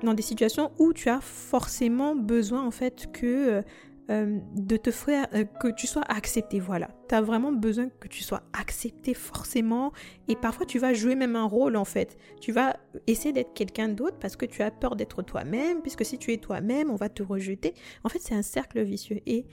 dans 0.04 0.14
des 0.14 0.24
situations 0.24 0.72
où 0.80 0.94
tu 0.94 1.10
as 1.10 1.22
forcément 1.22 2.16
besoin 2.16 2.66
en 2.66 2.72
fait 2.72 3.12
que 3.12 3.26
euh, 3.26 3.62
euh, 4.10 4.40
de 4.56 4.78
te 4.78 4.90
faire 4.90 5.28
euh, 5.34 5.44
que 5.44 5.68
tu 5.68 5.86
sois 5.86 6.04
accepté 6.04 6.60
voilà. 6.60 6.90
Tu 7.10 7.16
as 7.16 7.22
vraiment 7.22 7.52
besoin 7.52 7.90
que 7.90 8.08
tu 8.08 8.24
sois 8.24 8.44
accepté 8.54 9.14
forcément. 9.14 9.92
Et 10.30 10.36
parfois 10.36 10.66
tu 10.66 10.80
vas 10.80 10.94
jouer 10.94 11.16
même 11.16 11.36
un 11.36 11.46
rôle 11.46 11.76
en 11.76 11.84
fait. 11.84 12.18
Tu 12.40 12.52
vas 12.52 12.78
essayer 13.08 13.34
d'être 13.34 13.54
quelqu'un 13.54 13.90
d'autre 13.90 14.18
parce 14.20 14.36
que 14.36 14.46
tu 14.46 14.62
as 14.62 14.72
peur 14.72 14.96
d'être 14.96 15.24
toi-même 15.24 15.82
puisque 15.82 16.06
si 16.06 16.18
tu 16.18 16.32
es 16.32 16.38
toi-même 16.38 16.90
on 16.90 16.96
va 16.96 17.10
te 17.10 17.24
rejeter. 17.24 17.74
En 18.04 18.10
fait 18.10 18.20
c'est 18.20 18.36
un 18.36 18.44
cercle 18.44 18.82
vicieux. 18.82 19.20
Et 19.26 19.46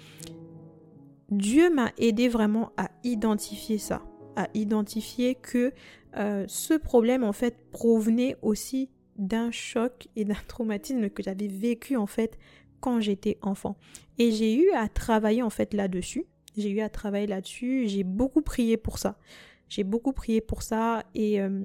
Dieu 1.30 1.68
m'a 1.74 1.90
aidé 1.98 2.28
vraiment 2.28 2.70
à 2.76 2.90
identifier 3.02 3.78
ça 3.78 4.02
à 4.36 4.48
identifier 4.54 5.34
que 5.34 5.72
ce 6.14 6.74
problème 6.74 7.24
en 7.24 7.32
fait 7.32 7.70
provenait 7.70 8.36
aussi 8.42 8.90
d'un 9.16 9.50
choc 9.50 10.08
et 10.16 10.24
d'un 10.24 10.34
traumatisme 10.48 11.08
que 11.10 11.22
j'avais 11.22 11.48
vécu 11.48 11.96
en 11.96 12.06
fait 12.06 12.38
quand 12.80 13.00
j'étais 13.00 13.38
enfant. 13.42 13.76
Et 14.18 14.30
j'ai 14.30 14.54
eu 14.54 14.70
à 14.72 14.88
travailler 14.88 15.42
en 15.42 15.50
fait 15.50 15.72
là-dessus. 15.74 16.26
J'ai 16.56 16.70
eu 16.70 16.80
à 16.80 16.88
travailler 16.88 17.26
là-dessus. 17.26 17.88
J'ai 17.88 18.04
beaucoup 18.04 18.42
prié 18.42 18.76
pour 18.76 18.98
ça. 18.98 19.18
J'ai 19.68 19.84
beaucoup 19.84 20.12
prié 20.12 20.40
pour 20.40 20.62
ça. 20.62 21.02
Et, 21.14 21.40
euh, 21.40 21.64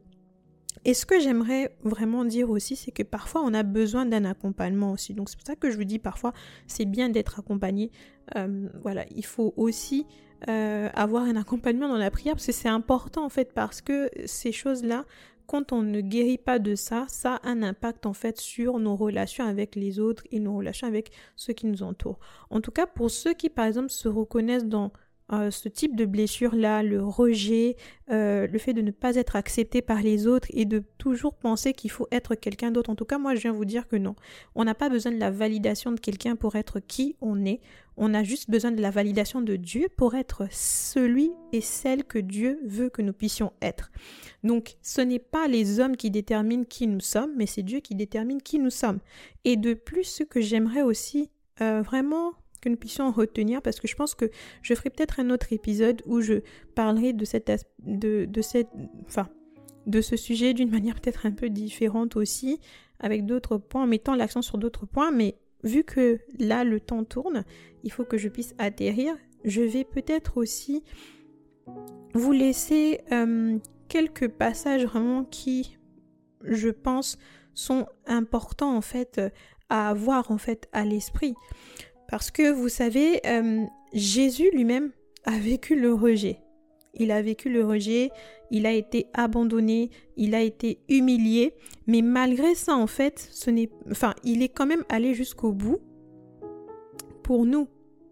et 0.85 0.93
ce 0.93 1.05
que 1.05 1.19
j'aimerais 1.19 1.75
vraiment 1.83 2.23
dire 2.25 2.49
aussi, 2.49 2.75
c'est 2.75 2.91
que 2.91 3.03
parfois 3.03 3.41
on 3.43 3.53
a 3.53 3.63
besoin 3.63 4.05
d'un 4.05 4.25
accompagnement 4.25 4.91
aussi. 4.93 5.13
Donc 5.13 5.29
c'est 5.29 5.37
pour 5.37 5.45
ça 5.45 5.55
que 5.55 5.69
je 5.69 5.77
vous 5.77 5.83
dis 5.83 5.99
parfois 5.99 6.33
c'est 6.67 6.85
bien 6.85 7.09
d'être 7.09 7.37
accompagné. 7.39 7.91
Euh, 8.37 8.69
voilà, 8.81 9.05
il 9.13 9.25
faut 9.25 9.53
aussi 9.57 10.05
euh, 10.47 10.89
avoir 10.93 11.23
un 11.23 11.35
accompagnement 11.35 11.89
dans 11.89 11.97
la 11.97 12.11
prière 12.11 12.35
parce 12.35 12.45
que 12.45 12.51
c'est 12.51 12.69
important 12.69 13.25
en 13.25 13.29
fait 13.29 13.53
parce 13.53 13.81
que 13.81 14.09
ces 14.25 14.51
choses-là 14.51 15.05
quand 15.49 15.71
on 15.71 15.81
ne 15.81 15.99
guérit 16.01 16.37
pas 16.37 16.59
de 16.59 16.75
ça, 16.75 17.05
ça 17.07 17.37
a 17.37 17.49
un 17.49 17.63
impact 17.63 18.05
en 18.05 18.13
fait 18.13 18.39
sur 18.39 18.77
nos 18.77 18.95
relations 18.95 19.45
avec 19.45 19.75
les 19.75 19.99
autres 19.99 20.23
et 20.29 20.39
nos 20.39 20.55
relations 20.55 20.87
avec 20.87 21.11
ceux 21.35 21.53
qui 21.53 21.65
nous 21.65 21.81
entourent. 21.81 22.19
En 22.51 22.61
tout 22.61 22.69
cas, 22.69 22.85
pour 22.85 23.09
ceux 23.09 23.33
qui 23.33 23.49
par 23.49 23.65
exemple 23.65 23.89
se 23.89 24.07
reconnaissent 24.07 24.67
dans 24.67 24.91
euh, 25.31 25.51
ce 25.51 25.69
type 25.69 25.95
de 25.95 26.05
blessure-là, 26.05 26.81
le 26.81 27.03
rejet, 27.03 27.75
euh, 28.09 28.47
le 28.47 28.57
fait 28.59 28.73
de 28.73 28.81
ne 28.81 28.91
pas 28.91 29.15
être 29.15 29.35
accepté 29.35 29.81
par 29.81 30.01
les 30.01 30.25
autres 30.25 30.47
et 30.51 30.65
de 30.65 30.83
toujours 30.97 31.35
penser 31.35 31.73
qu'il 31.73 31.91
faut 31.91 32.07
être 32.11 32.33
quelqu'un 32.35 32.71
d'autre. 32.71 32.89
En 32.89 32.95
tout 32.95 33.05
cas, 33.05 33.19
moi, 33.19 33.35
je 33.35 33.41
viens 33.41 33.51
vous 33.51 33.65
dire 33.65 33.87
que 33.87 33.95
non. 33.95 34.15
On 34.55 34.63
n'a 34.63 34.73
pas 34.73 34.89
besoin 34.89 35.11
de 35.11 35.19
la 35.19 35.29
validation 35.29 35.91
de 35.91 35.99
quelqu'un 35.99 36.35
pour 36.35 36.55
être 36.55 36.79
qui 36.79 37.15
on 37.21 37.45
est. 37.45 37.61
On 37.95 38.13
a 38.13 38.23
juste 38.23 38.49
besoin 38.49 38.71
de 38.71 38.81
la 38.81 38.91
validation 38.91 39.41
de 39.41 39.55
Dieu 39.55 39.87
pour 39.95 40.15
être 40.15 40.47
celui 40.49 41.31
et 41.51 41.61
celle 41.61 42.05
que 42.05 42.17
Dieu 42.17 42.59
veut 42.65 42.89
que 42.89 43.01
nous 43.01 43.13
puissions 43.13 43.53
être. 43.61 43.91
Donc, 44.43 44.77
ce 44.81 45.01
n'est 45.01 45.19
pas 45.19 45.47
les 45.47 45.79
hommes 45.79 45.97
qui 45.97 46.09
déterminent 46.09 46.63
qui 46.63 46.87
nous 46.87 47.01
sommes, 47.01 47.31
mais 47.37 47.45
c'est 47.45 47.61
Dieu 47.61 47.81
qui 47.81 47.93
détermine 47.93 48.41
qui 48.41 48.57
nous 48.57 48.69
sommes. 48.69 48.99
Et 49.43 49.57
de 49.57 49.73
plus, 49.73 50.05
ce 50.05 50.23
que 50.23 50.41
j'aimerais 50.41 50.81
aussi 50.81 51.29
euh, 51.61 51.81
vraiment 51.81 52.31
que 52.59 52.69
nous 52.69 52.77
puissions 52.77 53.11
retenir 53.11 53.61
parce 53.61 53.79
que 53.79 53.87
je 53.87 53.95
pense 53.95 54.15
que 54.15 54.29
je 54.61 54.73
ferai 54.73 54.89
peut-être 54.89 55.19
un 55.19 55.29
autre 55.29 55.53
épisode 55.53 56.01
où 56.05 56.21
je 56.21 56.41
parlerai 56.75 57.13
de 57.13 57.25
cette 57.25 57.51
de, 57.79 58.25
de 58.25 58.41
cette 58.41 58.69
enfin 59.05 59.29
de 59.87 60.01
ce 60.01 60.15
sujet 60.15 60.53
d'une 60.53 60.69
manière 60.77 60.99
peut-être 60.99 61.25
un 61.25 61.31
peu 61.31 61.49
différente 61.49 62.15
aussi 62.15 62.59
avec 62.99 63.25
d'autres 63.25 63.57
points 63.57 63.83
en 63.83 63.87
mettant 63.87 64.15
l'accent 64.15 64.41
sur 64.41 64.57
d'autres 64.57 64.85
points 64.85 65.11
mais 65.11 65.37
vu 65.63 65.83
que 65.83 66.19
là 66.37 66.63
le 66.63 66.79
temps 66.79 67.03
tourne 67.03 67.43
il 67.83 67.91
faut 67.91 68.05
que 68.05 68.17
je 68.17 68.29
puisse 68.29 68.53
atterrir 68.57 69.15
je 69.45 69.61
vais 69.61 69.83
peut-être 69.83 70.37
aussi 70.37 70.83
vous 72.13 72.31
laisser 72.31 73.01
euh, 73.11 73.57
quelques 73.87 74.27
passages 74.27 74.85
vraiment 74.85 75.23
qui 75.23 75.77
je 76.43 76.69
pense 76.69 77.17
sont 77.53 77.87
importants 78.05 78.75
en 78.75 78.81
fait 78.81 79.21
à 79.69 79.89
avoir 79.89 80.31
en 80.31 80.37
fait 80.37 80.67
à 80.71 80.85
l'esprit 80.85 81.35
parce 82.09 82.31
que 82.31 82.51
vous 82.51 82.69
savez, 82.69 83.21
euh, 83.27 83.65
Jésus 83.93 84.49
lui-même 84.51 84.91
a 85.25 85.37
vécu 85.37 85.79
le 85.79 85.93
rejet. 85.93 86.39
Il 86.95 87.11
a 87.11 87.21
vécu 87.21 87.49
le 87.49 87.63
rejet, 87.63 88.09
il 88.49 88.65
a 88.65 88.73
été 88.73 89.07
abandonné, 89.13 89.91
il 90.17 90.33
a 90.33 90.41
été 90.41 90.79
humilié, 90.89 91.53
mais 91.85 92.01
malgré 92.01 92.55
ça, 92.55 92.75
en 92.75 92.87
fait, 92.87 93.29
ce 93.31 93.51
n'est, 93.51 93.69
enfin, 93.91 94.15
il 94.23 94.41
est 94.41 94.49
quand 94.49 94.65
même 94.65 94.83
allé 94.89 95.13
jusqu'au 95.13 95.51
bout 95.51 95.77
pour 97.21 97.45
nous. 97.45 97.67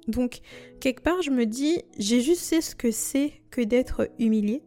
Donc, 0.08 0.40
quelque 0.80 1.02
part, 1.02 1.24
je 1.24 1.32
me 1.32 1.46
dis, 1.46 1.82
Jésus 1.98 2.36
sait 2.36 2.62
ce 2.62 2.76
que 2.76 2.92
c'est 2.92 3.34
que 3.50 3.62
d'être 3.62 4.12
humilié, 4.20 4.62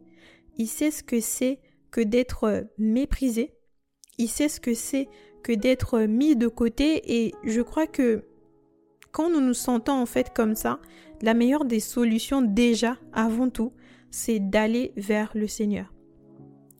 il 0.57 0.67
sait 0.67 0.91
ce 0.91 1.03
que 1.03 1.21
c'est 1.21 1.59
que 1.89 2.01
d'être 2.01 2.67
méprisé, 2.77 3.53
il 4.17 4.27
sait 4.27 4.49
ce 4.49 4.59
que 4.59 4.73
c'est 4.73 5.07
que 5.41 5.53
d'être 5.53 6.01
mis 6.01 6.35
de 6.35 6.49
côté, 6.49 7.23
et 7.23 7.33
je 7.45 7.61
crois 7.61 7.87
que 7.87 8.25
quand 9.11 9.29
nous 9.29 9.41
nous 9.41 9.53
sentons 9.53 9.93
en 9.93 10.05
fait 10.05 10.33
comme 10.33 10.55
ça, 10.55 10.79
la 11.21 11.33
meilleure 11.33 11.65
des 11.65 11.79
solutions 11.79 12.41
déjà, 12.41 12.97
avant 13.13 13.49
tout, 13.49 13.73
c'est 14.09 14.39
d'aller 14.39 14.93
vers 14.97 15.31
le 15.35 15.47
Seigneur. 15.47 15.93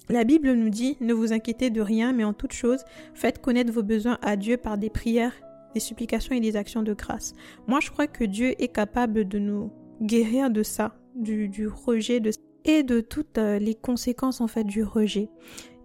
La 0.09 0.23
Bible 0.23 0.51
nous 0.53 0.69
dit, 0.69 0.97
ne 0.99 1.13
vous 1.13 1.31
inquiétez 1.31 1.69
de 1.69 1.81
rien, 1.81 2.11
mais 2.11 2.23
en 2.23 2.33
toute 2.33 2.51
chose, 2.51 2.83
faites 3.13 3.39
connaître 3.41 3.71
vos 3.71 3.83
besoins 3.83 4.17
à 4.21 4.35
Dieu 4.35 4.57
par 4.57 4.77
des 4.77 4.89
prières, 4.89 5.33
des 5.73 5.79
supplications 5.79 6.35
et 6.35 6.41
des 6.41 6.57
actions 6.57 6.83
de 6.83 6.93
grâce. 6.93 7.33
Moi, 7.67 7.79
je 7.81 7.91
crois 7.91 8.07
que 8.07 8.25
Dieu 8.25 8.61
est 8.61 8.73
capable 8.73 9.27
de 9.27 9.39
nous 9.39 9.71
guérir 10.01 10.49
de 10.49 10.63
ça, 10.63 10.95
du, 11.15 11.67
rejet 11.67 12.19
de 12.19 12.31
et 12.63 12.83
de 12.83 13.01
toutes 13.01 13.37
euh, 13.39 13.57
les 13.57 13.73
conséquences 13.73 14.39
en 14.39 14.47
fait 14.47 14.63
du 14.63 14.83
rejet. 14.83 15.29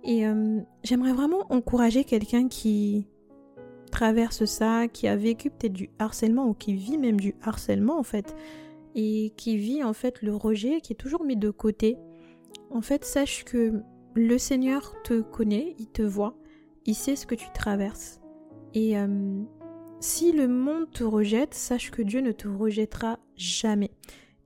Et 0.05 0.27
euh, 0.27 0.61
j'aimerais 0.83 1.13
vraiment 1.13 1.51
encourager 1.51 2.05
quelqu'un 2.05 2.49
qui 2.49 3.09
traverse 3.97 4.45
ça, 4.45 4.89
qui 4.89 5.09
a 5.09 5.17
vécu 5.17 5.49
peut-être 5.49 5.73
du 5.73 5.89
harcèlement 5.99 6.47
ou 6.47 6.53
qui 6.53 6.75
vit 6.75 6.99
même 6.99 7.19
du 7.19 7.35
harcèlement 7.41 7.99
en 7.99 8.03
fait, 8.03 8.37
et 8.95 9.33
qui 9.39 9.57
vit 9.57 9.83
en 9.83 9.95
fait 9.95 10.21
le 10.21 10.35
rejet, 10.35 10.83
qui 10.83 10.93
est 10.93 10.97
toujours 10.97 11.25
mis 11.25 11.37
de 11.37 11.49
côté, 11.49 11.97
en 12.71 12.83
fait 12.83 13.07
sache 13.07 13.45
que 13.45 13.81
le 14.15 14.37
Seigneur 14.37 15.01
te 15.03 15.23
connaît, 15.23 15.75
il 15.79 15.87
te 15.87 16.03
voit, 16.03 16.37
il 16.85 16.95
sait 16.95 17.17
ce 17.17 17.25
que 17.25 17.35
tu 17.35 17.47
traverses. 17.55 18.21
Et 18.75 18.99
euh, 18.99 19.43
si 20.01 20.33
le 20.33 20.47
monde 20.47 20.91
te 20.91 21.03
rejette, 21.03 21.55
sache 21.55 21.91
que 21.91 22.03
Dieu 22.03 22.21
ne 22.21 22.33
te 22.33 22.49
rejettera 22.49 23.19
jamais. 23.35 23.93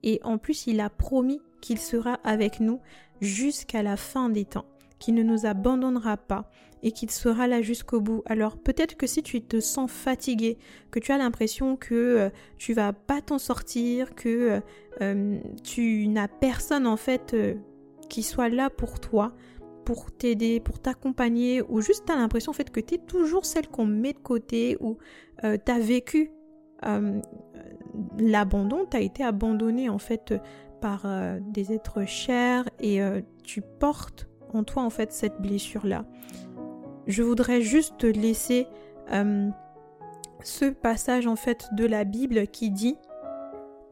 Et 0.05 0.21
en 0.23 0.39
plus, 0.39 0.69
il 0.69 0.79
a 0.79 0.91
promis 0.91 1.41
qu'il 1.61 1.79
sera 1.79 2.15
avec 2.23 2.61
nous 2.61 2.81
jusqu'à 3.21 3.83
la 3.83 3.97
fin 3.97 4.31
des 4.31 4.45
temps, 4.45 4.67
qu'il 5.01 5.15
ne 5.15 5.25
nous 5.25 5.47
abandonnera 5.47 6.17
pas, 6.17 6.51
et 6.83 6.93
qu'il 6.93 7.11
sera 7.11 7.47
là 7.47 7.63
jusqu'au 7.63 8.01
bout. 8.01 8.23
Alors 8.27 8.57
peut-être 8.57 8.97
que 8.97 9.07
si 9.07 9.23
tu 9.23 9.43
te 9.43 9.61
sens 9.61 9.91
fatigué, 9.91 10.59
que 10.91 10.99
tu 10.99 11.13
as 11.13 11.19
l'impression 11.19 11.77
que 11.77 11.95
euh, 11.95 12.31
tu 12.59 12.73
vas 12.73 12.93
pas 12.93 13.21
t'en 13.21 13.39
sortir, 13.39 14.15
que 14.15 14.29
euh, 14.29 14.61
euh, 15.01 15.39
tu 15.63 16.09
n'as 16.09 16.29
personne 16.29 16.87
en 16.87 16.97
fait 16.97 17.37
qui 18.09 18.23
soit 18.23 18.49
là 18.49 18.71
pour 18.71 19.01
toi, 19.01 19.33
pour 19.85 20.11
t'aider, 20.13 20.61
pour 20.61 20.81
t'accompagner, 20.81 21.63
ou 21.69 21.81
juste 21.81 22.05
tu 22.07 22.13
as 22.13 22.17
l'impression 22.17 22.51
en 22.51 22.55
fait 22.55 22.71
que 22.71 22.81
tu 22.81 22.95
es 22.95 22.99
toujours 22.99 23.45
celle 23.45 23.69
qu'on 23.69 23.87
met 23.87 24.13
de 24.13 24.19
côté, 24.19 24.77
ou 24.81 24.99
tu 25.43 25.73
as 25.73 25.79
vécu 25.79 26.31
l'abandon, 28.19 28.87
tu 28.91 28.97
as 28.97 29.01
été 29.01 29.23
abandonné 29.25 29.89
en 29.89 29.99
fait 29.99 30.35
par 30.81 31.07
des 31.41 31.73
êtres 31.73 32.05
chers 32.05 32.69
et 32.81 33.01
tu 33.43 33.63
portes 33.63 34.30
en 34.55 34.65
toi 34.65 34.83
en 34.83 34.91
fait 34.91 35.13
cette 35.13 35.41
blessure 35.41 35.87
là 35.87 36.05
je 37.07 37.23
voudrais 37.23 37.61
juste 37.61 38.05
laisser 38.05 38.67
euh, 39.13 39.49
ce 40.43 40.67
passage 40.67 41.27
en 41.27 41.37
fait 41.37 41.69
de 41.73 41.85
la 41.85 42.05
Bible 42.05 42.47
qui 42.47 42.71
dit 42.71 42.97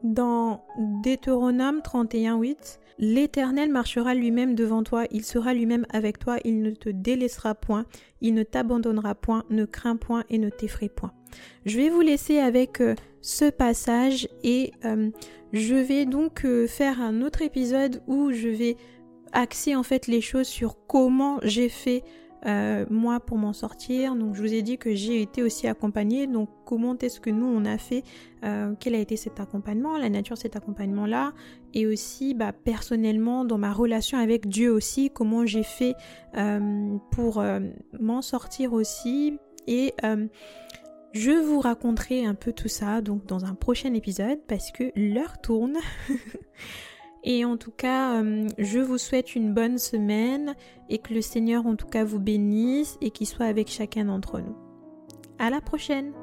dans 0.03 0.63
Deutéronome 1.03 1.79
31.8 1.79 2.79
L'Éternel 3.01 3.71
marchera 3.71 4.13
lui-même 4.13 4.55
devant 4.55 4.83
toi, 4.83 5.05
il 5.09 5.23
sera 5.23 5.53
lui-même 5.53 5.85
avec 5.89 6.19
toi, 6.19 6.37
il 6.43 6.61
ne 6.61 6.71
te 6.71 6.89
délaissera 6.89 7.55
point, 7.55 7.85
il 8.19 8.33
ne 8.33 8.43
t'abandonnera 8.43 9.15
point, 9.15 9.45
ne 9.49 9.63
crains 9.63 9.95
point 9.95 10.25
et 10.29 10.37
ne 10.37 10.49
t'effraie 10.49 10.89
point. 10.89 11.13
Je 11.65 11.77
vais 11.77 11.87
vous 11.87 12.01
laisser 12.01 12.39
avec 12.39 12.81
euh, 12.81 12.95
ce 13.21 13.49
passage 13.49 14.27
et 14.43 14.73
euh, 14.83 15.11
je 15.53 15.75
vais 15.75 16.05
donc 16.05 16.45
faire 16.67 17.01
un 17.01 17.21
autre 17.21 17.41
épisode 17.41 18.01
où 18.07 18.31
je 18.33 18.49
vais 18.49 18.75
axer 19.33 19.75
en 19.75 19.83
fait 19.83 20.07
les 20.07 20.21
choses 20.21 20.47
sur 20.47 20.75
comment 20.87 21.39
j'ai 21.43 21.69
fait 21.69 22.03
euh, 22.45 22.85
moi 22.89 23.19
pour 23.19 23.37
m'en 23.37 23.53
sortir. 23.53 24.15
Donc 24.15 24.35
je 24.35 24.41
vous 24.41 24.53
ai 24.53 24.61
dit 24.61 24.77
que 24.77 24.95
j'ai 24.95 25.21
été 25.21 25.43
aussi 25.43 25.67
accompagnée. 25.67 26.27
Donc 26.27 26.49
comment 26.65 26.97
est-ce 26.97 27.19
que 27.19 27.29
nous 27.29 27.45
on 27.45 27.65
a 27.65 27.77
fait 27.77 28.03
euh, 28.43 28.73
Quel 28.79 28.95
a 28.95 28.99
été 28.99 29.17
cet 29.17 29.39
accompagnement 29.39 29.97
La 29.97 30.09
nature 30.09 30.37
cet 30.37 30.55
accompagnement 30.55 31.05
là 31.05 31.33
Et 31.73 31.85
aussi 31.85 32.33
bah, 32.33 32.53
personnellement 32.53 33.43
dans 33.43 33.57
ma 33.57 33.73
relation 33.73 34.17
avec 34.17 34.47
Dieu 34.47 34.71
aussi, 34.71 35.09
comment 35.09 35.45
j'ai 35.45 35.63
fait 35.63 35.95
euh, 36.37 36.97
pour 37.11 37.43
m'en 37.99 38.21
sortir 38.21 38.73
aussi. 38.73 39.37
Et 39.67 39.93
je 41.11 41.31
vous 41.31 41.59
raconterai 41.59 42.25
un 42.25 42.35
peu 42.35 42.53
tout 42.53 42.67
ça 42.67 43.01
donc 43.01 43.25
dans 43.25 43.45
un 43.45 43.53
prochain 43.53 43.93
épisode 43.93 44.39
parce 44.47 44.71
que 44.71 44.91
l'heure 44.95 45.39
tourne. 45.41 45.77
Et 47.23 47.43
en 47.45 47.57
tout 47.57 47.71
cas, 47.71 48.21
euh, 48.21 48.47
je 48.57 48.79
vous 48.79 48.97
souhaite 48.97 49.35
une 49.35 49.53
bonne 49.53 49.77
semaine 49.77 50.55
et 50.89 50.99
que 50.99 51.13
le 51.13 51.21
Seigneur 51.21 51.65
en 51.65 51.75
tout 51.75 51.87
cas 51.87 52.03
vous 52.03 52.19
bénisse 52.19 52.97
et 53.01 53.11
qu'il 53.11 53.27
soit 53.27 53.45
avec 53.45 53.67
chacun 53.67 54.05
d'entre 54.05 54.39
nous. 54.39 54.55
À 55.37 55.49
la 55.49 55.61
prochaine! 55.61 56.13